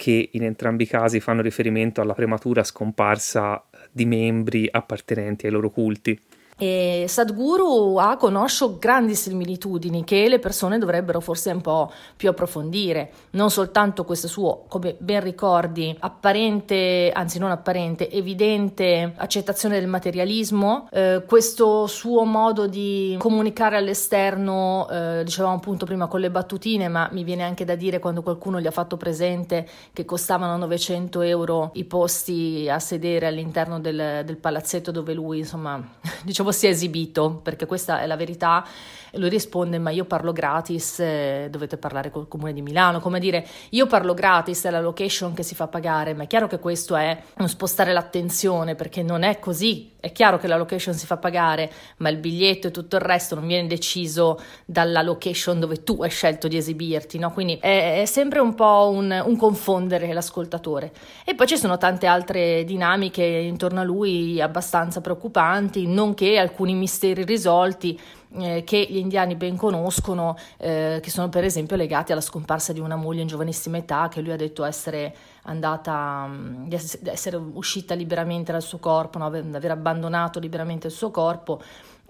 che 0.00 0.30
in 0.32 0.44
entrambi 0.44 0.84
i 0.84 0.86
casi 0.86 1.20
fanno 1.20 1.42
riferimento 1.42 2.00
alla 2.00 2.14
prematura 2.14 2.64
scomparsa 2.64 3.66
di 3.90 4.04
membri 4.06 4.68
appartenenti 4.70 5.46
ai 5.46 5.52
loro 5.52 5.70
culti. 5.70 6.18
E 6.62 7.06
Sadhguru 7.08 7.96
ha 7.96 8.18
con 8.18 8.36
Osho 8.36 8.76
grandi 8.78 9.14
similitudini 9.14 10.04
che 10.04 10.28
le 10.28 10.38
persone 10.38 10.76
dovrebbero 10.76 11.20
forse 11.20 11.50
un 11.52 11.62
po' 11.62 11.90
più 12.14 12.28
approfondire, 12.28 13.12
non 13.30 13.50
soltanto 13.50 14.04
questo 14.04 14.28
suo, 14.28 14.64
come 14.68 14.94
ben 14.98 15.22
ricordi, 15.22 15.96
apparente, 16.00 17.10
anzi 17.14 17.38
non 17.38 17.50
apparente, 17.50 18.10
evidente 18.10 19.14
accettazione 19.16 19.80
del 19.80 19.88
materialismo, 19.88 20.86
eh, 20.92 21.24
questo 21.26 21.86
suo 21.86 22.24
modo 22.24 22.66
di 22.66 23.16
comunicare 23.18 23.78
all'esterno, 23.78 24.86
eh, 24.90 25.22
dicevamo 25.24 25.54
appunto 25.54 25.86
prima 25.86 26.08
con 26.08 26.20
le 26.20 26.30
battutine, 26.30 26.88
ma 26.88 27.08
mi 27.10 27.24
viene 27.24 27.42
anche 27.42 27.64
da 27.64 27.74
dire 27.74 28.00
quando 28.00 28.20
qualcuno 28.20 28.60
gli 28.60 28.66
ha 28.66 28.70
fatto 28.70 28.98
presente 28.98 29.66
che 29.94 30.04
costavano 30.04 30.58
900 30.58 31.22
euro 31.22 31.70
i 31.74 31.84
posti 31.84 32.68
a 32.70 32.78
sedere 32.78 33.28
all'interno 33.28 33.80
del, 33.80 34.24
del 34.26 34.36
palazzetto 34.36 34.90
dove 34.90 35.14
lui, 35.14 35.38
insomma, 35.38 35.82
diciamo 36.22 36.48
si 36.52 36.66
è 36.66 36.70
esibito, 36.70 37.40
perché 37.42 37.66
questa 37.66 38.00
è 38.00 38.06
la 38.06 38.16
verità. 38.16 38.66
E 39.10 39.18
lui 39.18 39.28
risponde: 39.28 39.78
Ma 39.78 39.90
io 39.90 40.04
parlo 40.04 40.32
gratis, 40.32 41.00
eh, 41.00 41.48
dovete 41.50 41.76
parlare 41.76 42.10
col 42.10 42.28
comune 42.28 42.52
di 42.52 42.62
Milano. 42.62 43.00
Come 43.00 43.20
dire, 43.20 43.46
io 43.70 43.86
parlo 43.86 44.14
gratis, 44.14 44.64
è 44.64 44.70
la 44.70 44.80
location 44.80 45.32
che 45.32 45.42
si 45.42 45.54
fa 45.54 45.66
pagare, 45.66 46.14
ma 46.14 46.24
è 46.24 46.26
chiaro 46.26 46.46
che 46.46 46.58
questo 46.58 46.96
è 46.96 47.20
un 47.38 47.48
spostare 47.48 47.92
l'attenzione 47.92 48.74
perché 48.74 49.02
non 49.02 49.22
è 49.22 49.38
così. 49.38 49.92
È 50.00 50.12
chiaro 50.12 50.38
che 50.38 50.46
la 50.46 50.56
location 50.56 50.94
si 50.94 51.04
fa 51.04 51.18
pagare, 51.18 51.70
ma 51.98 52.08
il 52.08 52.16
biglietto 52.16 52.68
e 52.68 52.70
tutto 52.70 52.96
il 52.96 53.02
resto 53.02 53.34
non 53.34 53.46
viene 53.46 53.68
deciso 53.68 54.40
dalla 54.64 55.02
location 55.02 55.60
dove 55.60 55.84
tu 55.84 56.02
hai 56.02 56.08
scelto 56.08 56.48
di 56.48 56.56
esibirti, 56.56 57.18
no? 57.18 57.30
Quindi 57.32 57.58
è, 57.60 58.00
è 58.00 58.04
sempre 58.06 58.40
un 58.40 58.54
po' 58.54 58.90
un, 58.90 59.22
un 59.24 59.36
confondere 59.36 60.10
l'ascoltatore. 60.12 60.92
E 61.24 61.34
poi 61.34 61.46
ci 61.46 61.58
sono 61.58 61.76
tante 61.76 62.06
altre 62.06 62.64
dinamiche 62.64 63.22
intorno 63.22 63.80
a 63.80 63.84
lui 63.84 64.40
abbastanza 64.40 65.02
preoccupanti, 65.02 65.86
nonché 65.86 66.38
alcuni 66.38 66.72
misteri 66.74 67.24
risolti 67.24 68.00
eh, 68.38 68.62
che 68.64 68.86
gli 68.88 68.96
indiani 68.96 69.34
ben 69.34 69.56
conoscono, 69.56 70.36
eh, 70.58 71.00
che 71.02 71.10
sono 71.10 71.28
per 71.28 71.44
esempio 71.44 71.76
legati 71.76 72.12
alla 72.12 72.20
scomparsa 72.20 72.72
di 72.72 72.80
una 72.80 72.96
moglie 72.96 73.22
in 73.22 73.26
giovanissima 73.26 73.78
età 73.78 74.08
che 74.08 74.20
lui 74.20 74.32
ha 74.32 74.36
detto 74.36 74.64
essere 74.64 75.14
andata, 75.42 76.26
mm, 76.28 76.68
di 76.68 76.78
essere 77.04 77.36
uscita 77.36 77.94
liberamente 77.94 78.52
dal 78.52 78.62
suo 78.62 78.78
corpo, 78.78 79.18
no? 79.18 79.26
aver 79.26 79.70
abbandonato 79.70 80.38
liberamente 80.38 80.86
il 80.86 80.92
suo 80.92 81.10
corpo. 81.10 81.60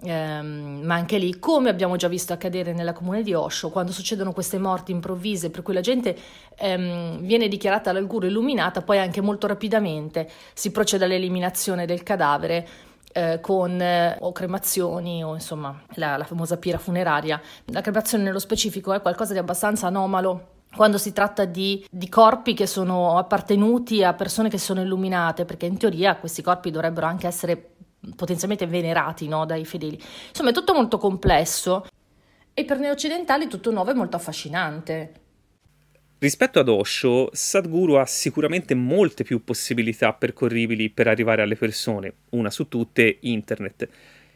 Um, 0.03 0.81
ma 0.83 0.95
anche 0.95 1.19
lì, 1.19 1.37
come 1.37 1.69
abbiamo 1.69 1.95
già 1.95 2.07
visto 2.07 2.33
accadere 2.33 2.73
nella 2.73 2.91
comune 2.91 3.21
di 3.21 3.35
Osho, 3.35 3.69
quando 3.69 3.91
succedono 3.91 4.33
queste 4.33 4.57
morti 4.57 4.91
improvvise, 4.91 5.51
per 5.51 5.61
cui 5.61 5.75
la 5.75 5.81
gente 5.81 6.17
um, 6.59 7.19
viene 7.19 7.47
dichiarata 7.47 7.91
dal 7.91 8.07
guru 8.07 8.25
illuminata, 8.25 8.81
poi 8.81 8.97
anche 8.97 9.21
molto 9.21 9.45
rapidamente 9.45 10.27
si 10.53 10.71
procede 10.71 11.05
all'eliminazione 11.05 11.85
del 11.85 12.01
cadavere 12.01 12.67
eh, 13.13 13.39
con 13.41 13.79
eh, 13.81 14.17
o 14.19 14.31
cremazioni 14.31 15.23
o 15.23 15.33
insomma 15.33 15.81
la, 15.95 16.17
la 16.17 16.23
famosa 16.23 16.57
pira 16.57 16.77
funeraria. 16.77 17.41
La 17.65 17.81
cremazione 17.81 18.23
nello 18.23 18.39
specifico 18.39 18.93
è 18.93 19.01
qualcosa 19.01 19.33
di 19.33 19.39
abbastanza 19.39 19.87
anomalo 19.87 20.59
quando 20.75 20.97
si 20.97 21.11
tratta 21.11 21.45
di, 21.45 21.85
di, 21.89 22.07
corpi 22.07 22.53
che 22.53 22.65
sono 22.65 23.17
appartenuti 23.17 24.03
a 24.03 24.13
persone 24.13 24.49
che 24.49 24.57
sono 24.57 24.81
illuminate, 24.81 25.43
perché 25.43 25.65
in 25.65 25.77
teoria 25.77 26.15
questi 26.15 26.41
corpi 26.41 26.71
dovrebbero 26.71 27.05
anche 27.05 27.27
essere 27.27 27.71
potenzialmente 28.15 28.65
venerati 28.67 29.27
no, 29.27 29.45
dai 29.45 29.65
fedeli. 29.65 30.01
Insomma, 30.29 30.51
è 30.51 30.53
tutto 30.53 30.73
molto 30.73 30.97
complesso 30.97 31.85
e 32.53 32.65
per 32.65 32.79
noi 32.79 32.89
occidentali 32.89 33.47
tutto 33.47 33.71
nuovo 33.71 33.91
e 33.91 33.93
molto 33.93 34.15
affascinante. 34.15 35.13
Rispetto 36.23 36.59
ad 36.59 36.69
Osho, 36.69 37.31
Sadhguru 37.33 37.93
ha 37.93 38.05
sicuramente 38.05 38.75
molte 38.75 39.23
più 39.23 39.43
possibilità 39.43 40.13
percorribili 40.13 40.91
per 40.91 41.07
arrivare 41.07 41.41
alle 41.41 41.55
persone, 41.55 42.13
una 42.29 42.51
su 42.51 42.67
tutte 42.67 43.17
internet. 43.21 43.89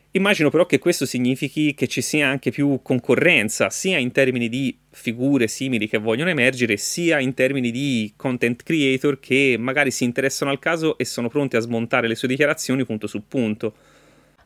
Immagino 0.09 0.49
però 0.49 0.65
che 0.65 0.79
questo 0.79 1.05
significhi 1.05 1.75
che 1.75 1.87
ci 1.87 2.01
sia 2.01 2.27
anche 2.27 2.49
più 2.49 2.79
concorrenza, 2.81 3.69
sia 3.69 3.99
in 3.99 4.11
termini 4.11 4.49
di 4.49 4.75
figure 4.89 5.47
simili 5.47 5.87
che 5.87 5.99
vogliono 5.99 6.31
emergere, 6.31 6.75
sia 6.77 7.19
in 7.19 7.35
termini 7.35 7.69
di 7.69 8.11
content 8.15 8.63
creator 8.63 9.19
che 9.19 9.55
magari 9.59 9.91
si 9.91 10.05
interessano 10.05 10.49
al 10.49 10.57
caso 10.57 10.97
e 10.97 11.05
sono 11.05 11.29
pronti 11.29 11.55
a 11.55 11.59
smontare 11.59 12.07
le 12.07 12.15
sue 12.15 12.27
dichiarazioni 12.27 12.83
punto 12.83 13.05
su 13.05 13.27
punto. 13.27 13.75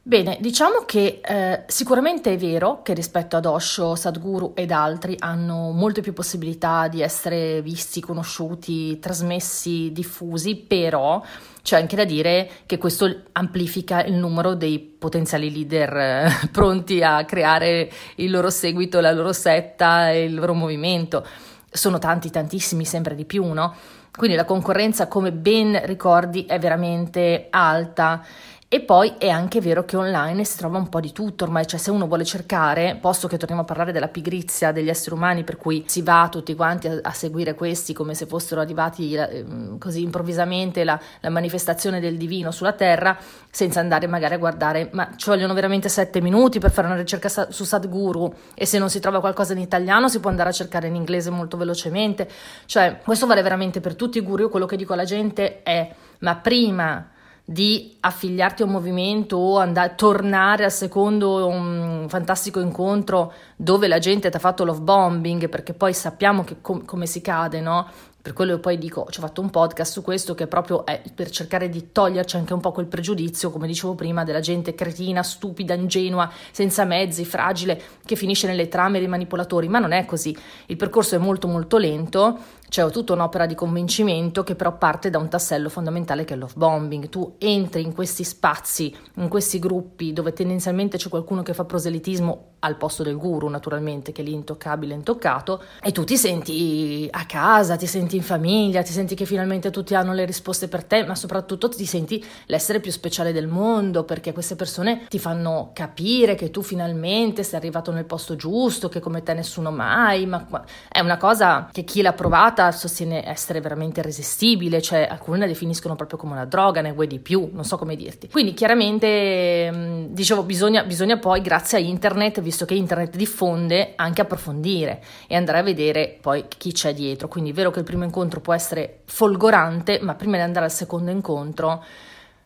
Bene, 0.01 0.37
diciamo 0.39 0.85
che 0.85 1.19
eh, 1.23 1.63
sicuramente 1.67 2.31
è 2.31 2.37
vero 2.37 2.81
che 2.81 2.93
rispetto 2.93 3.35
ad 3.35 3.45
Osho, 3.45 3.95
Sadhguru 3.95 4.53
ed 4.55 4.71
altri 4.71 5.15
hanno 5.19 5.71
molte 5.71 5.99
più 5.99 6.13
possibilità 6.13 6.87
di 6.87 7.01
essere 7.01 7.61
visti, 7.61 7.99
conosciuti, 7.99 8.97
trasmessi, 8.97 9.91
diffusi, 9.91 10.55
però 10.55 11.21
c'è 11.61 11.77
anche 11.77 11.97
da 11.97 12.05
dire 12.05 12.49
che 12.65 12.77
questo 12.77 13.23
amplifica 13.33 14.01
il 14.03 14.13
numero 14.13 14.55
dei 14.55 14.79
potenziali 14.79 15.51
leader 15.51 15.97
eh, 15.97 16.47
pronti 16.49 17.03
a 17.03 17.25
creare 17.25 17.91
il 18.15 18.31
loro 18.31 18.49
seguito, 18.49 19.01
la 19.01 19.11
loro 19.11 19.33
setta 19.33 20.11
e 20.11 20.23
il 20.23 20.33
loro 20.33 20.53
movimento. 20.53 21.25
Sono 21.69 21.99
tanti, 21.99 22.31
tantissimi, 22.31 22.85
sempre 22.85 23.15
di 23.15 23.25
più, 23.25 23.43
no? 23.51 23.75
Quindi 24.15 24.35
la 24.35 24.45
concorrenza, 24.45 25.07
come 25.07 25.31
ben 25.31 25.79
ricordi, 25.85 26.45
è 26.45 26.57
veramente 26.57 27.47
alta 27.51 28.25
e 28.71 28.81
poi 28.81 29.15
è 29.17 29.29
anche 29.29 29.61
vero 29.61 29.83
che 29.83 29.97
online 29.97 30.43
si 30.43 30.55
trova 30.55 30.77
un 30.77 30.89
po' 30.89 30.99
di 30.99 31.11
tutto 31.11 31.43
ormai, 31.43 31.65
cioè 31.65 31.79
se 31.79 31.89
uno 31.89 32.05
vuole 32.05 32.23
cercare, 32.23 32.99
posto 33.01 33.27
che 33.27 33.37
torniamo 33.37 33.63
a 33.63 33.65
parlare 33.65 33.91
della 33.91 34.09
pigrizia 34.09 34.71
degli 34.71 34.89
esseri 34.89 35.15
umani, 35.15 35.43
per 35.43 35.57
cui 35.57 35.85
si 35.87 36.03
va 36.03 36.27
tutti 36.29 36.53
quanti 36.53 36.87
a, 36.87 36.99
a 37.01 37.09
seguire 37.09 37.55
questi 37.55 37.93
come 37.93 38.13
se 38.13 38.27
fossero 38.27 38.61
arrivati 38.61 39.15
eh, 39.15 39.43
così 39.79 40.03
improvvisamente 40.03 40.83
la, 40.83 40.99
la, 41.19 41.31
manifestazione 41.31 41.99
del 41.99 42.15
divino 42.15 42.51
sulla 42.51 42.73
terra, 42.73 43.17
senza 43.49 43.79
andare 43.79 44.05
magari 44.05 44.35
a 44.35 44.37
guardare, 44.37 44.89
ma 44.91 45.13
ci 45.15 45.29
vogliono 45.31 45.55
veramente 45.55 45.89
sette 45.89 46.21
minuti 46.21 46.59
per 46.59 46.69
fare 46.69 46.85
una 46.85 46.95
ricerca 46.95 47.27
sa- 47.27 47.49
su 47.49 47.63
Sadhguru? 47.63 48.31
E 48.53 48.67
se 48.67 48.77
non 48.77 48.91
si 48.91 48.99
trova 48.99 49.19
qualcosa 49.19 49.53
in 49.53 49.59
italiano 49.59 50.09
si 50.09 50.19
può 50.19 50.29
andare 50.29 50.49
a 50.49 50.53
cercare 50.53 50.85
in 50.89 50.93
inglese 50.93 51.31
molto 51.31 51.57
velocemente, 51.57 52.29
cioè 52.67 52.99
questo 53.03 53.25
vale 53.25 53.41
veramente 53.41 53.81
per 53.81 53.95
tutti 53.95 54.19
i 54.19 54.21
guru, 54.21 54.43
io 54.43 54.49
quello 54.49 54.67
che 54.67 54.77
dico 54.77 54.93
alla 54.93 55.05
gente 55.05 55.63
è, 55.63 55.91
ma 56.19 56.35
prima 56.35 57.17
di 57.51 57.97
affiliarti 58.01 58.61
a 58.61 58.65
un 58.65 58.71
movimento 58.73 59.35
o 59.35 59.57
andare, 59.57 59.95
tornare 59.95 60.65
al 60.65 60.71
secondo 60.71 61.47
um, 61.47 62.07
fantastico 62.07 62.59
incontro 62.59 63.33
dove 63.61 63.89
la 63.89 63.99
gente 63.99 64.29
ti 64.29 64.37
ha 64.37 64.39
fatto 64.39 64.63
love 64.63 64.79
bombing, 64.79 65.49
perché 65.49 65.73
poi 65.73 65.93
sappiamo 65.93 66.45
com- 66.61 66.85
come 66.85 67.05
si 67.05 67.19
cade, 67.19 67.59
no? 67.59 67.87
Per 68.21 68.31
quello 68.31 68.57
poi 68.59 68.77
dico, 68.77 69.05
ci 69.09 69.19
ho 69.19 69.21
fatto 69.21 69.41
un 69.41 69.49
podcast 69.49 69.91
su 69.91 70.01
questo 70.01 70.33
che 70.33 70.47
proprio 70.47 70.85
è 70.85 71.01
per 71.13 71.29
cercare 71.29 71.67
di 71.67 71.91
toglierci 71.91 72.37
anche 72.37 72.53
un 72.53 72.61
po' 72.61 72.71
quel 72.71 72.85
pregiudizio, 72.85 73.49
come 73.49 73.67
dicevo 73.67 73.95
prima, 73.95 74.23
della 74.23 74.39
gente 74.39 74.75
cretina, 74.75 75.23
stupida, 75.23 75.73
ingenua, 75.73 76.31
senza 76.51 76.85
mezzi, 76.85 77.25
fragile, 77.25 77.81
che 78.05 78.15
finisce 78.15 78.47
nelle 78.47 78.69
trame 78.69 78.99
dei 78.99 79.09
manipolatori, 79.09 79.67
ma 79.67 79.79
non 79.79 79.91
è 79.91 80.05
così. 80.05 80.35
Il 80.67 80.77
percorso 80.77 81.15
è 81.15 81.17
molto 81.17 81.49
molto 81.49 81.77
lento 81.77 82.39
c'è 82.69 82.87
tutta 82.91 83.13
un'opera 83.13 83.47
di 83.47 83.55
convincimento 83.55 84.43
che 84.43 84.53
però 84.53 84.77
parte 84.77 85.09
da 85.09 85.17
un 85.17 85.27
tassello 85.27 85.69
fondamentale 85.69 86.23
che 86.23 86.35
è 86.35 86.37
love 86.37 86.53
bombing. 86.55 87.09
Tu 87.09 87.35
entri 87.39 87.81
in 87.81 87.93
questi 87.93 88.23
spazi, 88.23 88.95
in 89.15 89.27
questi 89.27 89.57
gruppi 89.57 90.13
dove 90.13 90.33
tendenzialmente 90.33 90.97
c'è 90.97 91.09
qualcuno 91.09 91.41
che 91.41 91.55
fa 91.55 91.65
proselitismo 91.65 92.57
al 92.59 92.77
posto 92.77 93.03
del 93.03 93.17
guru, 93.17 93.47
naturalmente, 93.47 94.11
che 94.11 94.21
è 94.21 94.25
lì 94.25 94.33
intoccato, 94.33 95.63
e 95.81 95.91
tu 95.91 96.03
ti 96.03 96.17
senti 96.17 97.07
a 97.11 97.25
casa, 97.25 97.75
ti 97.75 97.87
senti 97.87 98.15
in 98.15 98.23
famiglia, 98.23 98.81
ti 98.81 98.91
senti 98.91 99.15
che 99.15 99.25
finalmente 99.25 99.71
tutti 99.71 99.95
hanno 99.95 100.13
le 100.13 100.25
risposte 100.25 100.67
per 100.67 100.83
te, 100.83 101.03
ma 101.05 101.15
soprattutto 101.15 101.69
ti 101.69 101.85
senti 101.85 102.23
l'essere 102.45 102.79
più 102.79 102.91
speciale 102.91 103.31
del 103.31 103.47
mondo, 103.47 104.03
perché 104.03 104.33
queste 104.33 104.55
persone 104.55 105.05
ti 105.07 105.19
fanno 105.19 105.71
capire 105.73 106.35
che 106.35 106.51
tu 106.51 106.61
finalmente 106.61 107.43
sei 107.43 107.59
arrivato 107.59 107.91
nel 107.91 108.05
posto 108.05 108.35
giusto, 108.35 108.89
che 108.89 108.99
come 108.99 109.23
te 109.23 109.33
nessuno 109.33 109.71
mai, 109.71 110.25
ma 110.25 110.45
è 110.87 110.99
una 110.99 111.17
cosa 111.17 111.69
che 111.71 111.83
chi 111.83 112.01
l'ha 112.01 112.13
provata 112.13 112.71
sostiene 112.71 113.27
essere 113.27 113.61
veramente 113.61 113.99
irresistibile, 113.99 114.81
cioè 114.81 115.07
alcuni 115.09 115.39
la 115.39 115.47
definiscono 115.47 115.95
proprio 115.95 116.17
come 116.17 116.33
una 116.33 116.45
droga, 116.45 116.81
ne 116.81 116.91
vuoi 116.91 117.07
di 117.07 117.19
più, 117.19 117.49
non 117.53 117.63
so 117.63 117.77
come 117.77 117.95
dirti. 117.95 118.29
Quindi 118.29 118.53
chiaramente, 118.53 120.07
dicevo, 120.09 120.43
bisogna, 120.43 120.83
bisogna 120.83 121.17
poi, 121.17 121.41
grazie 121.41 121.77
a 121.77 121.81
internet, 121.81 122.41
visto 122.49 122.65
che 122.65 122.73
internet 122.73 123.15
diffonde, 123.15 123.93
anche 123.95 124.21
approfondire 124.21 125.03
e 125.27 125.35
andare 125.35 125.59
a 125.59 125.63
vedere 125.63 126.17
poi 126.19 126.45
chi 126.47 126.71
c'è 126.71 126.93
dietro. 126.93 127.27
Quindi 127.27 127.51
è 127.51 127.53
vero 127.53 127.69
che 127.69 127.79
il 127.79 127.85
primo 127.85 128.03
incontro 128.03 128.41
può 128.41 128.53
essere 128.53 129.01
folgorante, 129.05 129.99
ma 130.01 130.15
prima 130.15 130.35
di 130.37 130.41
andare 130.41 130.65
al 130.65 130.71
secondo 130.71 131.11
incontro 131.11 131.83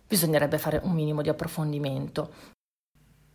bisognerebbe 0.06 0.58
fare 0.58 0.82
un 0.84 0.92
minimo 0.92 1.22
di 1.22 1.30
approfondimento. 1.30 2.34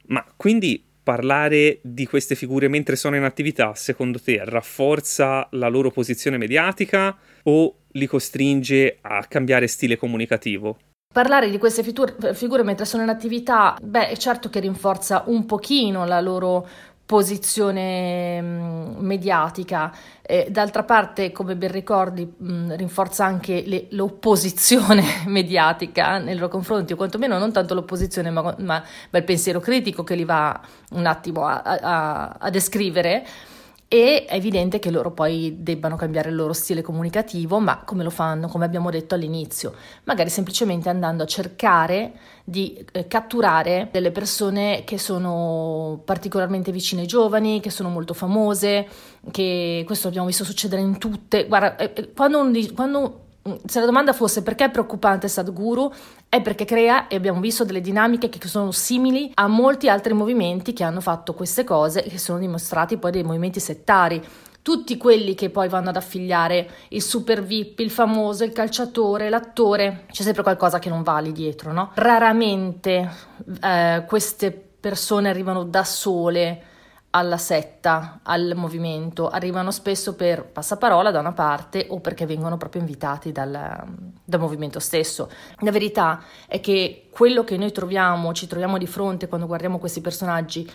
Ma 0.09 0.25
quindi 0.37 0.85
parlare 1.03 1.81
di 1.83 2.07
queste 2.07 2.35
figure 2.35 2.69
mentre 2.69 2.95
sono 2.95 3.17
in 3.17 3.23
attività, 3.23 3.75
secondo 3.75 4.21
te, 4.21 4.41
rafforza 4.45 5.49
la 5.53 5.69
loro 5.69 5.91
posizione 5.91 6.37
mediatica 6.37 7.17
o 7.45 7.79
li 7.93 8.07
costringe 8.07 8.99
a 9.01 9.25
cambiare 9.25 9.67
stile 9.69 9.97
comunicativo? 9.97 10.79
Parlare 11.11 11.49
di 11.49 11.57
queste 11.57 11.83
figure 11.83 12.63
mentre 12.63 12.85
sono 12.85 13.03
in 13.03 13.09
attività, 13.09 13.79
beh, 13.81 14.09
è 14.09 14.17
certo 14.19 14.51
che 14.51 14.61
rinforza 14.61 15.23
un 15.27 15.47
pochino 15.47 16.05
la 16.05 16.21
loro 16.21 16.69
posizione 17.07 18.43
mediatica. 18.43 19.91
D'altra 20.49 20.85
parte, 20.85 21.33
come 21.33 21.57
ben 21.57 21.73
ricordi, 21.73 22.31
rinforza 22.37 23.25
anche 23.25 23.63
le, 23.65 23.87
l'opposizione 23.93 25.03
mediatica 25.27 26.19
nei 26.19 26.35
loro 26.35 26.49
confronti, 26.49 26.93
o 26.93 26.97
quantomeno 26.97 27.39
non 27.39 27.53
tanto 27.53 27.73
l'opposizione, 27.73 28.29
ma, 28.29 28.43
ma, 28.43 28.55
ma 28.59 29.19
il 29.19 29.25
pensiero 29.25 29.61
critico 29.61 30.05
che 30.05 30.15
li 30.15 30.27
va 30.27 30.61
un 30.91 31.07
attimo 31.07 31.47
a, 31.47 31.63
a, 31.63 32.37
a 32.39 32.51
descrivere 32.51 33.27
e 33.89 34.27
è 34.27 34.35
evidente 34.35 34.79
che 34.79 34.91
loro 34.91 35.13
poi 35.13 35.57
debbano 35.61 35.97
cambiare 35.97 36.29
il 36.29 36.35
loro 36.35 36.53
stile 36.53 36.83
comunicativo, 36.83 37.59
ma 37.59 37.85
come 37.85 38.05
lo 38.05 38.11
fanno, 38.11 38.47
come 38.47 38.67
abbiamo 38.67 38.91
detto 38.91 39.15
all'inizio? 39.15 39.73
Magari 40.05 40.29
semplicemente 40.29 40.91
andando 40.91 41.23
a 41.23 41.27
cercare 41.27 42.13
di 42.45 42.85
eh, 42.93 43.07
catturare 43.09 43.89
delle 43.91 44.11
persone 44.11 44.85
che 44.85 44.99
sono 44.99 46.03
particolarmente 46.05 46.71
vicine 46.71 47.01
ai 47.01 47.07
giovani, 47.07 47.61
che 47.61 47.71
sono 47.71 47.89
molto 47.89 48.13
famose, 48.13 48.87
che 49.31 49.85
questo 49.87 50.09
abbiamo 50.09 50.27
visto 50.27 50.45
succedere 50.45 50.83
in 50.83 50.99
tutte. 50.99 51.47
Guarda, 51.47 51.77
eh, 51.77 51.93
eh 51.95 52.13
quando, 52.13 52.41
un, 52.41 52.75
quando 52.75 53.28
se 53.65 53.81
la 53.81 53.87
domanda 53.87 54.13
fosse 54.13 54.43
perché 54.43 54.65
è 54.65 54.71
preoccupante 54.71 55.29
Sadhguru, 55.29 55.93
è 56.29 56.41
perché 56.43 56.65
crea, 56.65 57.09
e 57.09 57.17
abbiamo 57.17 57.41
visto, 57.41 57.65
delle 57.65 57.81
dinamiche 57.81 58.29
che 58.29 58.49
sono 58.49 58.71
simili 58.71 59.31
a 59.35 59.47
molti 59.47 59.89
altri 59.89 60.13
movimenti 60.13 60.73
che 60.73 60.85
hanno 60.85 61.01
fatto 61.01 61.35
queste 61.35 61.65
cose 61.65 62.05
e 62.05 62.09
che 62.09 62.19
sono 62.19 62.39
dimostrati 62.39 62.97
poi 62.97 63.11
dei 63.11 63.23
movimenti 63.23 63.61
settari 63.61 64.23
tutti 64.61 64.99
quelli 64.99 65.35
che 65.35 65.49
poi 65.49 65.67
vanno 65.69 65.89
ad 65.89 65.97
affiliare 65.97 66.69
il 66.89 67.01
super 67.01 67.43
VIP, 67.43 67.79
il 67.79 67.91
famoso, 67.91 68.45
il 68.45 68.53
calciatore, 68.53 69.31
l'attore, 69.31 70.05
c'è 70.11 70.23
sempre 70.23 70.43
qualcosa 70.43 70.79
che 70.79 70.91
non 70.91 71.03
va 71.03 71.19
lì 71.21 71.33
dietro, 71.33 71.73
no? 71.73 71.93
Raramente 71.95 73.11
eh, 73.63 74.05
queste 74.07 74.51
persone 74.79 75.31
arrivano 75.31 75.65
da 75.65 75.85
sole 75.85 76.63
alla 77.11 77.39
setta, 77.39 78.21
al 78.23 78.53
movimento, 78.55 79.29
arrivano 79.29 79.71
spesso 79.71 80.15
per 80.15 80.45
passaparola 80.45 81.11
da 81.11 81.21
una 81.21 81.33
parte 81.33 81.87
o 81.89 82.01
perché 82.01 82.27
vengono 82.27 82.57
proprio 82.57 82.83
invitati 82.83 83.33
dal, 83.33 83.83
dal, 84.25 84.41
movimento 84.41 84.79
stesso. 84.79 85.31
La 85.61 85.71
verità 85.71 86.23
è 86.47 86.61
che 86.61 87.09
quello 87.11 87.45
che 87.45 87.57
noi 87.57 87.73
troviamo, 87.73 88.33
ci 88.35 88.47
troviamo 88.47 88.77
di 88.77 88.87
fronte 88.87 89.27
quando 89.27 89.47
guardiamo 89.47 89.79
questi 89.79 90.01
personaggi, 90.01 90.71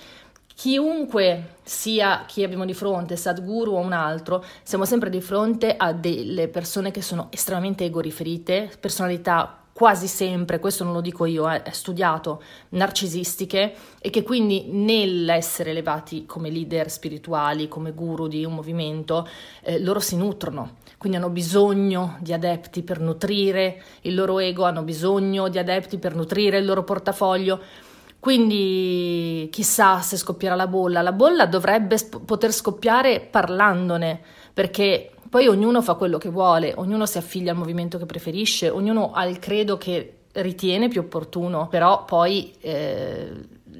chiunque 0.55 1.55
sia 1.63 2.23
chi 2.25 2.43
abbiamo 2.43 2.65
di 2.65 2.73
fronte, 2.73 3.15
Sadhguru 3.15 3.73
o 3.73 3.79
un 3.79 3.93
altro, 3.93 4.43
siamo 4.63 4.85
sempre 4.85 5.09
di 5.09 5.21
fronte 5.21 5.75
a 5.77 5.93
delle 5.93 6.47
persone 6.47 6.91
che 6.91 7.01
sono 7.01 7.27
estremamente 7.31 7.85
egoriferite, 7.85 8.71
personalità 8.79 9.62
quasi 9.73 10.07
sempre, 10.07 10.59
questo 10.59 10.83
non 10.83 10.93
lo 10.93 11.01
dico 11.01 11.25
io, 11.25 11.49
eh, 11.49 11.63
studiato, 11.71 12.41
narcisistiche 12.69 13.73
e 13.99 14.09
che 14.11 14.21
quindi 14.21 14.67
nell'essere 14.69 15.71
elevati 15.71 16.25
come 16.25 16.51
leader 16.51 16.89
spirituali, 16.89 17.67
come 17.67 17.91
guru 17.91 18.27
di 18.27 18.45
un 18.45 18.53
movimento, 18.53 19.27
eh, 19.63 19.79
loro 19.79 19.99
si 19.99 20.15
nutrono, 20.15 20.75
quindi 20.97 21.17
hanno 21.17 21.29
bisogno 21.29 22.17
di 22.19 22.33
adepti 22.33 22.83
per 22.83 22.99
nutrire 22.99 23.81
il 24.01 24.13
loro 24.13 24.39
ego, 24.39 24.63
hanno 24.63 24.83
bisogno 24.83 25.49
di 25.49 25.57
adepti 25.57 25.97
per 25.97 26.15
nutrire 26.15 26.59
il 26.59 26.65
loro 26.65 26.83
portafoglio 26.83 27.59
quindi 28.23 29.49
chissà 29.51 29.99
se 29.99 30.15
scoppierà 30.15 30.55
la 30.55 30.67
bolla. 30.67 31.01
La 31.01 31.11
bolla 31.11 31.45
dovrebbe 31.45 31.97
sp- 31.97 32.23
poter 32.23 32.53
scoppiare 32.53 33.19
parlandone, 33.19 34.21
perché 34.53 35.12
poi 35.33 35.47
ognuno 35.47 35.81
fa 35.81 35.95
quello 35.95 36.19
che 36.19 36.29
vuole, 36.29 36.75
ognuno 36.77 37.07
si 37.07 37.17
affiglia 37.17 37.53
al 37.53 37.57
movimento 37.57 37.97
che 37.97 38.05
preferisce, 38.05 38.69
ognuno 38.69 39.13
ha 39.13 39.25
il 39.25 39.39
credo 39.39 39.79
che 39.79 40.17
ritiene 40.33 40.89
più 40.89 41.01
opportuno, 41.01 41.67
però 41.69 42.05
poi 42.05 42.53
eh, 42.61 43.31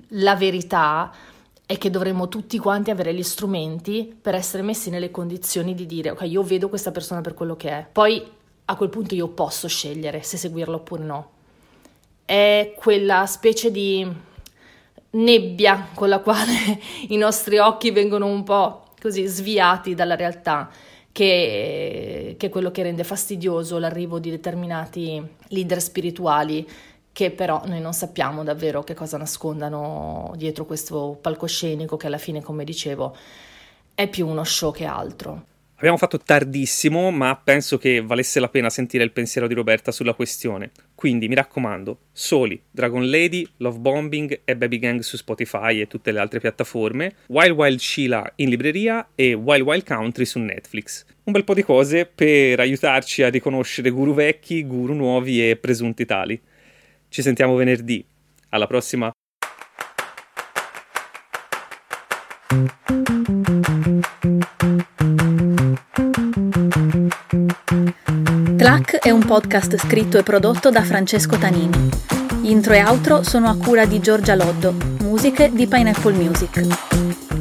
la 0.07 0.35
verità 0.35 1.13
è 1.63 1.77
che 1.77 1.91
dovremmo 1.91 2.27
tutti 2.27 2.57
quanti 2.57 2.89
avere 2.89 3.13
gli 3.13 3.21
strumenti 3.21 4.17
per 4.19 4.33
essere 4.33 4.63
messi 4.63 4.89
nelle 4.89 5.11
condizioni 5.11 5.75
di 5.75 5.85
dire 5.85 6.09
ok, 6.09 6.21
io 6.23 6.41
vedo 6.41 6.69
questa 6.69 6.89
persona 6.89 7.21
per 7.21 7.35
quello 7.35 7.55
che 7.55 7.69
è. 7.69 7.87
Poi 7.91 8.27
a 8.65 8.75
quel 8.75 8.89
punto 8.89 9.13
io 9.13 9.27
posso 9.27 9.67
scegliere 9.67 10.23
se 10.23 10.37
seguirla 10.37 10.77
oppure 10.77 11.03
no. 11.03 11.29
È 12.25 12.73
quella 12.75 13.27
specie 13.27 13.69
di 13.69 14.11
nebbia 15.11 15.89
con 15.93 16.09
la 16.09 16.17
quale 16.17 16.79
i 17.09 17.17
nostri 17.17 17.59
occhi 17.59 17.91
vengono 17.91 18.25
un 18.25 18.41
po' 18.41 18.85
così 18.99 19.27
sviati 19.27 19.93
dalla 19.93 20.15
realtà, 20.15 20.71
che, 21.13 22.35
che 22.37 22.47
è 22.47 22.49
quello 22.49 22.71
che 22.71 22.83
rende 22.83 23.05
fastidioso 23.05 23.77
l'arrivo 23.77 24.19
di 24.19 24.29
determinati 24.29 25.25
leader 25.49 25.81
spirituali 25.81 26.67
che 27.13 27.29
però 27.29 27.61
noi 27.65 27.79
non 27.79 27.93
sappiamo 27.93 28.43
davvero 28.43 28.83
che 28.83 28.95
cosa 28.95 29.17
nascondano 29.17 30.33
dietro 30.35 30.65
questo 30.65 31.17
palcoscenico 31.21 31.95
che 31.95 32.07
alla 32.07 32.17
fine, 32.17 32.41
come 32.41 32.63
dicevo, 32.63 33.15
è 33.93 34.09
più 34.09 34.27
uno 34.27 34.43
show 34.43 34.73
che 34.73 34.85
altro. 34.85 35.45
Abbiamo 35.83 35.99
fatto 35.99 36.17
tardissimo, 36.17 37.11
ma 37.11 37.35
penso 37.35 37.77
che 37.77 37.99
valesse 37.99 38.39
la 38.39 38.47
pena 38.47 38.69
sentire 38.69 39.03
il 39.03 39.11
pensiero 39.11 39.47
di 39.47 39.53
Roberta 39.53 39.91
sulla 39.91 40.13
questione. 40.13 40.71
Quindi 40.95 41.27
mi 41.27 41.35
raccomando, 41.35 42.03
Soli, 42.13 42.57
Dragon 42.71 43.09
Lady, 43.09 43.45
Love 43.57 43.79
Bombing 43.79 44.43
e 44.45 44.55
Baby 44.55 44.79
Gang 44.79 45.01
su 45.01 45.17
Spotify 45.17 45.81
e 45.81 45.87
tutte 45.87 46.13
le 46.13 46.19
altre 46.19 46.39
piattaforme, 46.39 47.15
Wild 47.27 47.51
Wild 47.51 47.79
Sheila 47.79 48.31
in 48.37 48.47
libreria 48.47 49.09
e 49.13 49.33
Wild 49.33 49.67
Wild 49.67 49.85
Country 49.85 50.23
su 50.23 50.39
Netflix. 50.39 51.03
Un 51.25 51.33
bel 51.33 51.43
po' 51.43 51.53
di 51.53 51.63
cose 51.63 52.05
per 52.05 52.61
aiutarci 52.61 53.21
a 53.21 53.29
riconoscere 53.29 53.89
guru 53.89 54.13
vecchi, 54.13 54.65
guru 54.65 54.93
nuovi 54.93 55.49
e 55.49 55.57
presunti 55.57 56.05
tali. 56.05 56.39
Ci 57.09 57.21
sentiamo 57.21 57.55
venerdì. 57.55 58.05
Alla 58.51 58.67
prossima! 58.67 59.11
Tlac 68.63 68.99
è 68.99 69.09
un 69.09 69.25
podcast 69.25 69.75
scritto 69.75 70.17
e 70.17 70.23
prodotto 70.23 70.69
da 70.69 70.83
Francesco 70.83 71.37
Tanini. 71.37 71.89
Intro 72.43 72.71
e 72.71 72.81
outro 72.81 73.21
sono 73.21 73.49
a 73.49 73.57
cura 73.57 73.83
di 73.83 73.99
Giorgia 73.99 74.35
Loddo, 74.35 74.73
musiche 75.01 75.51
di 75.51 75.67
Pineapple 75.67 76.13
Music. 76.13 76.65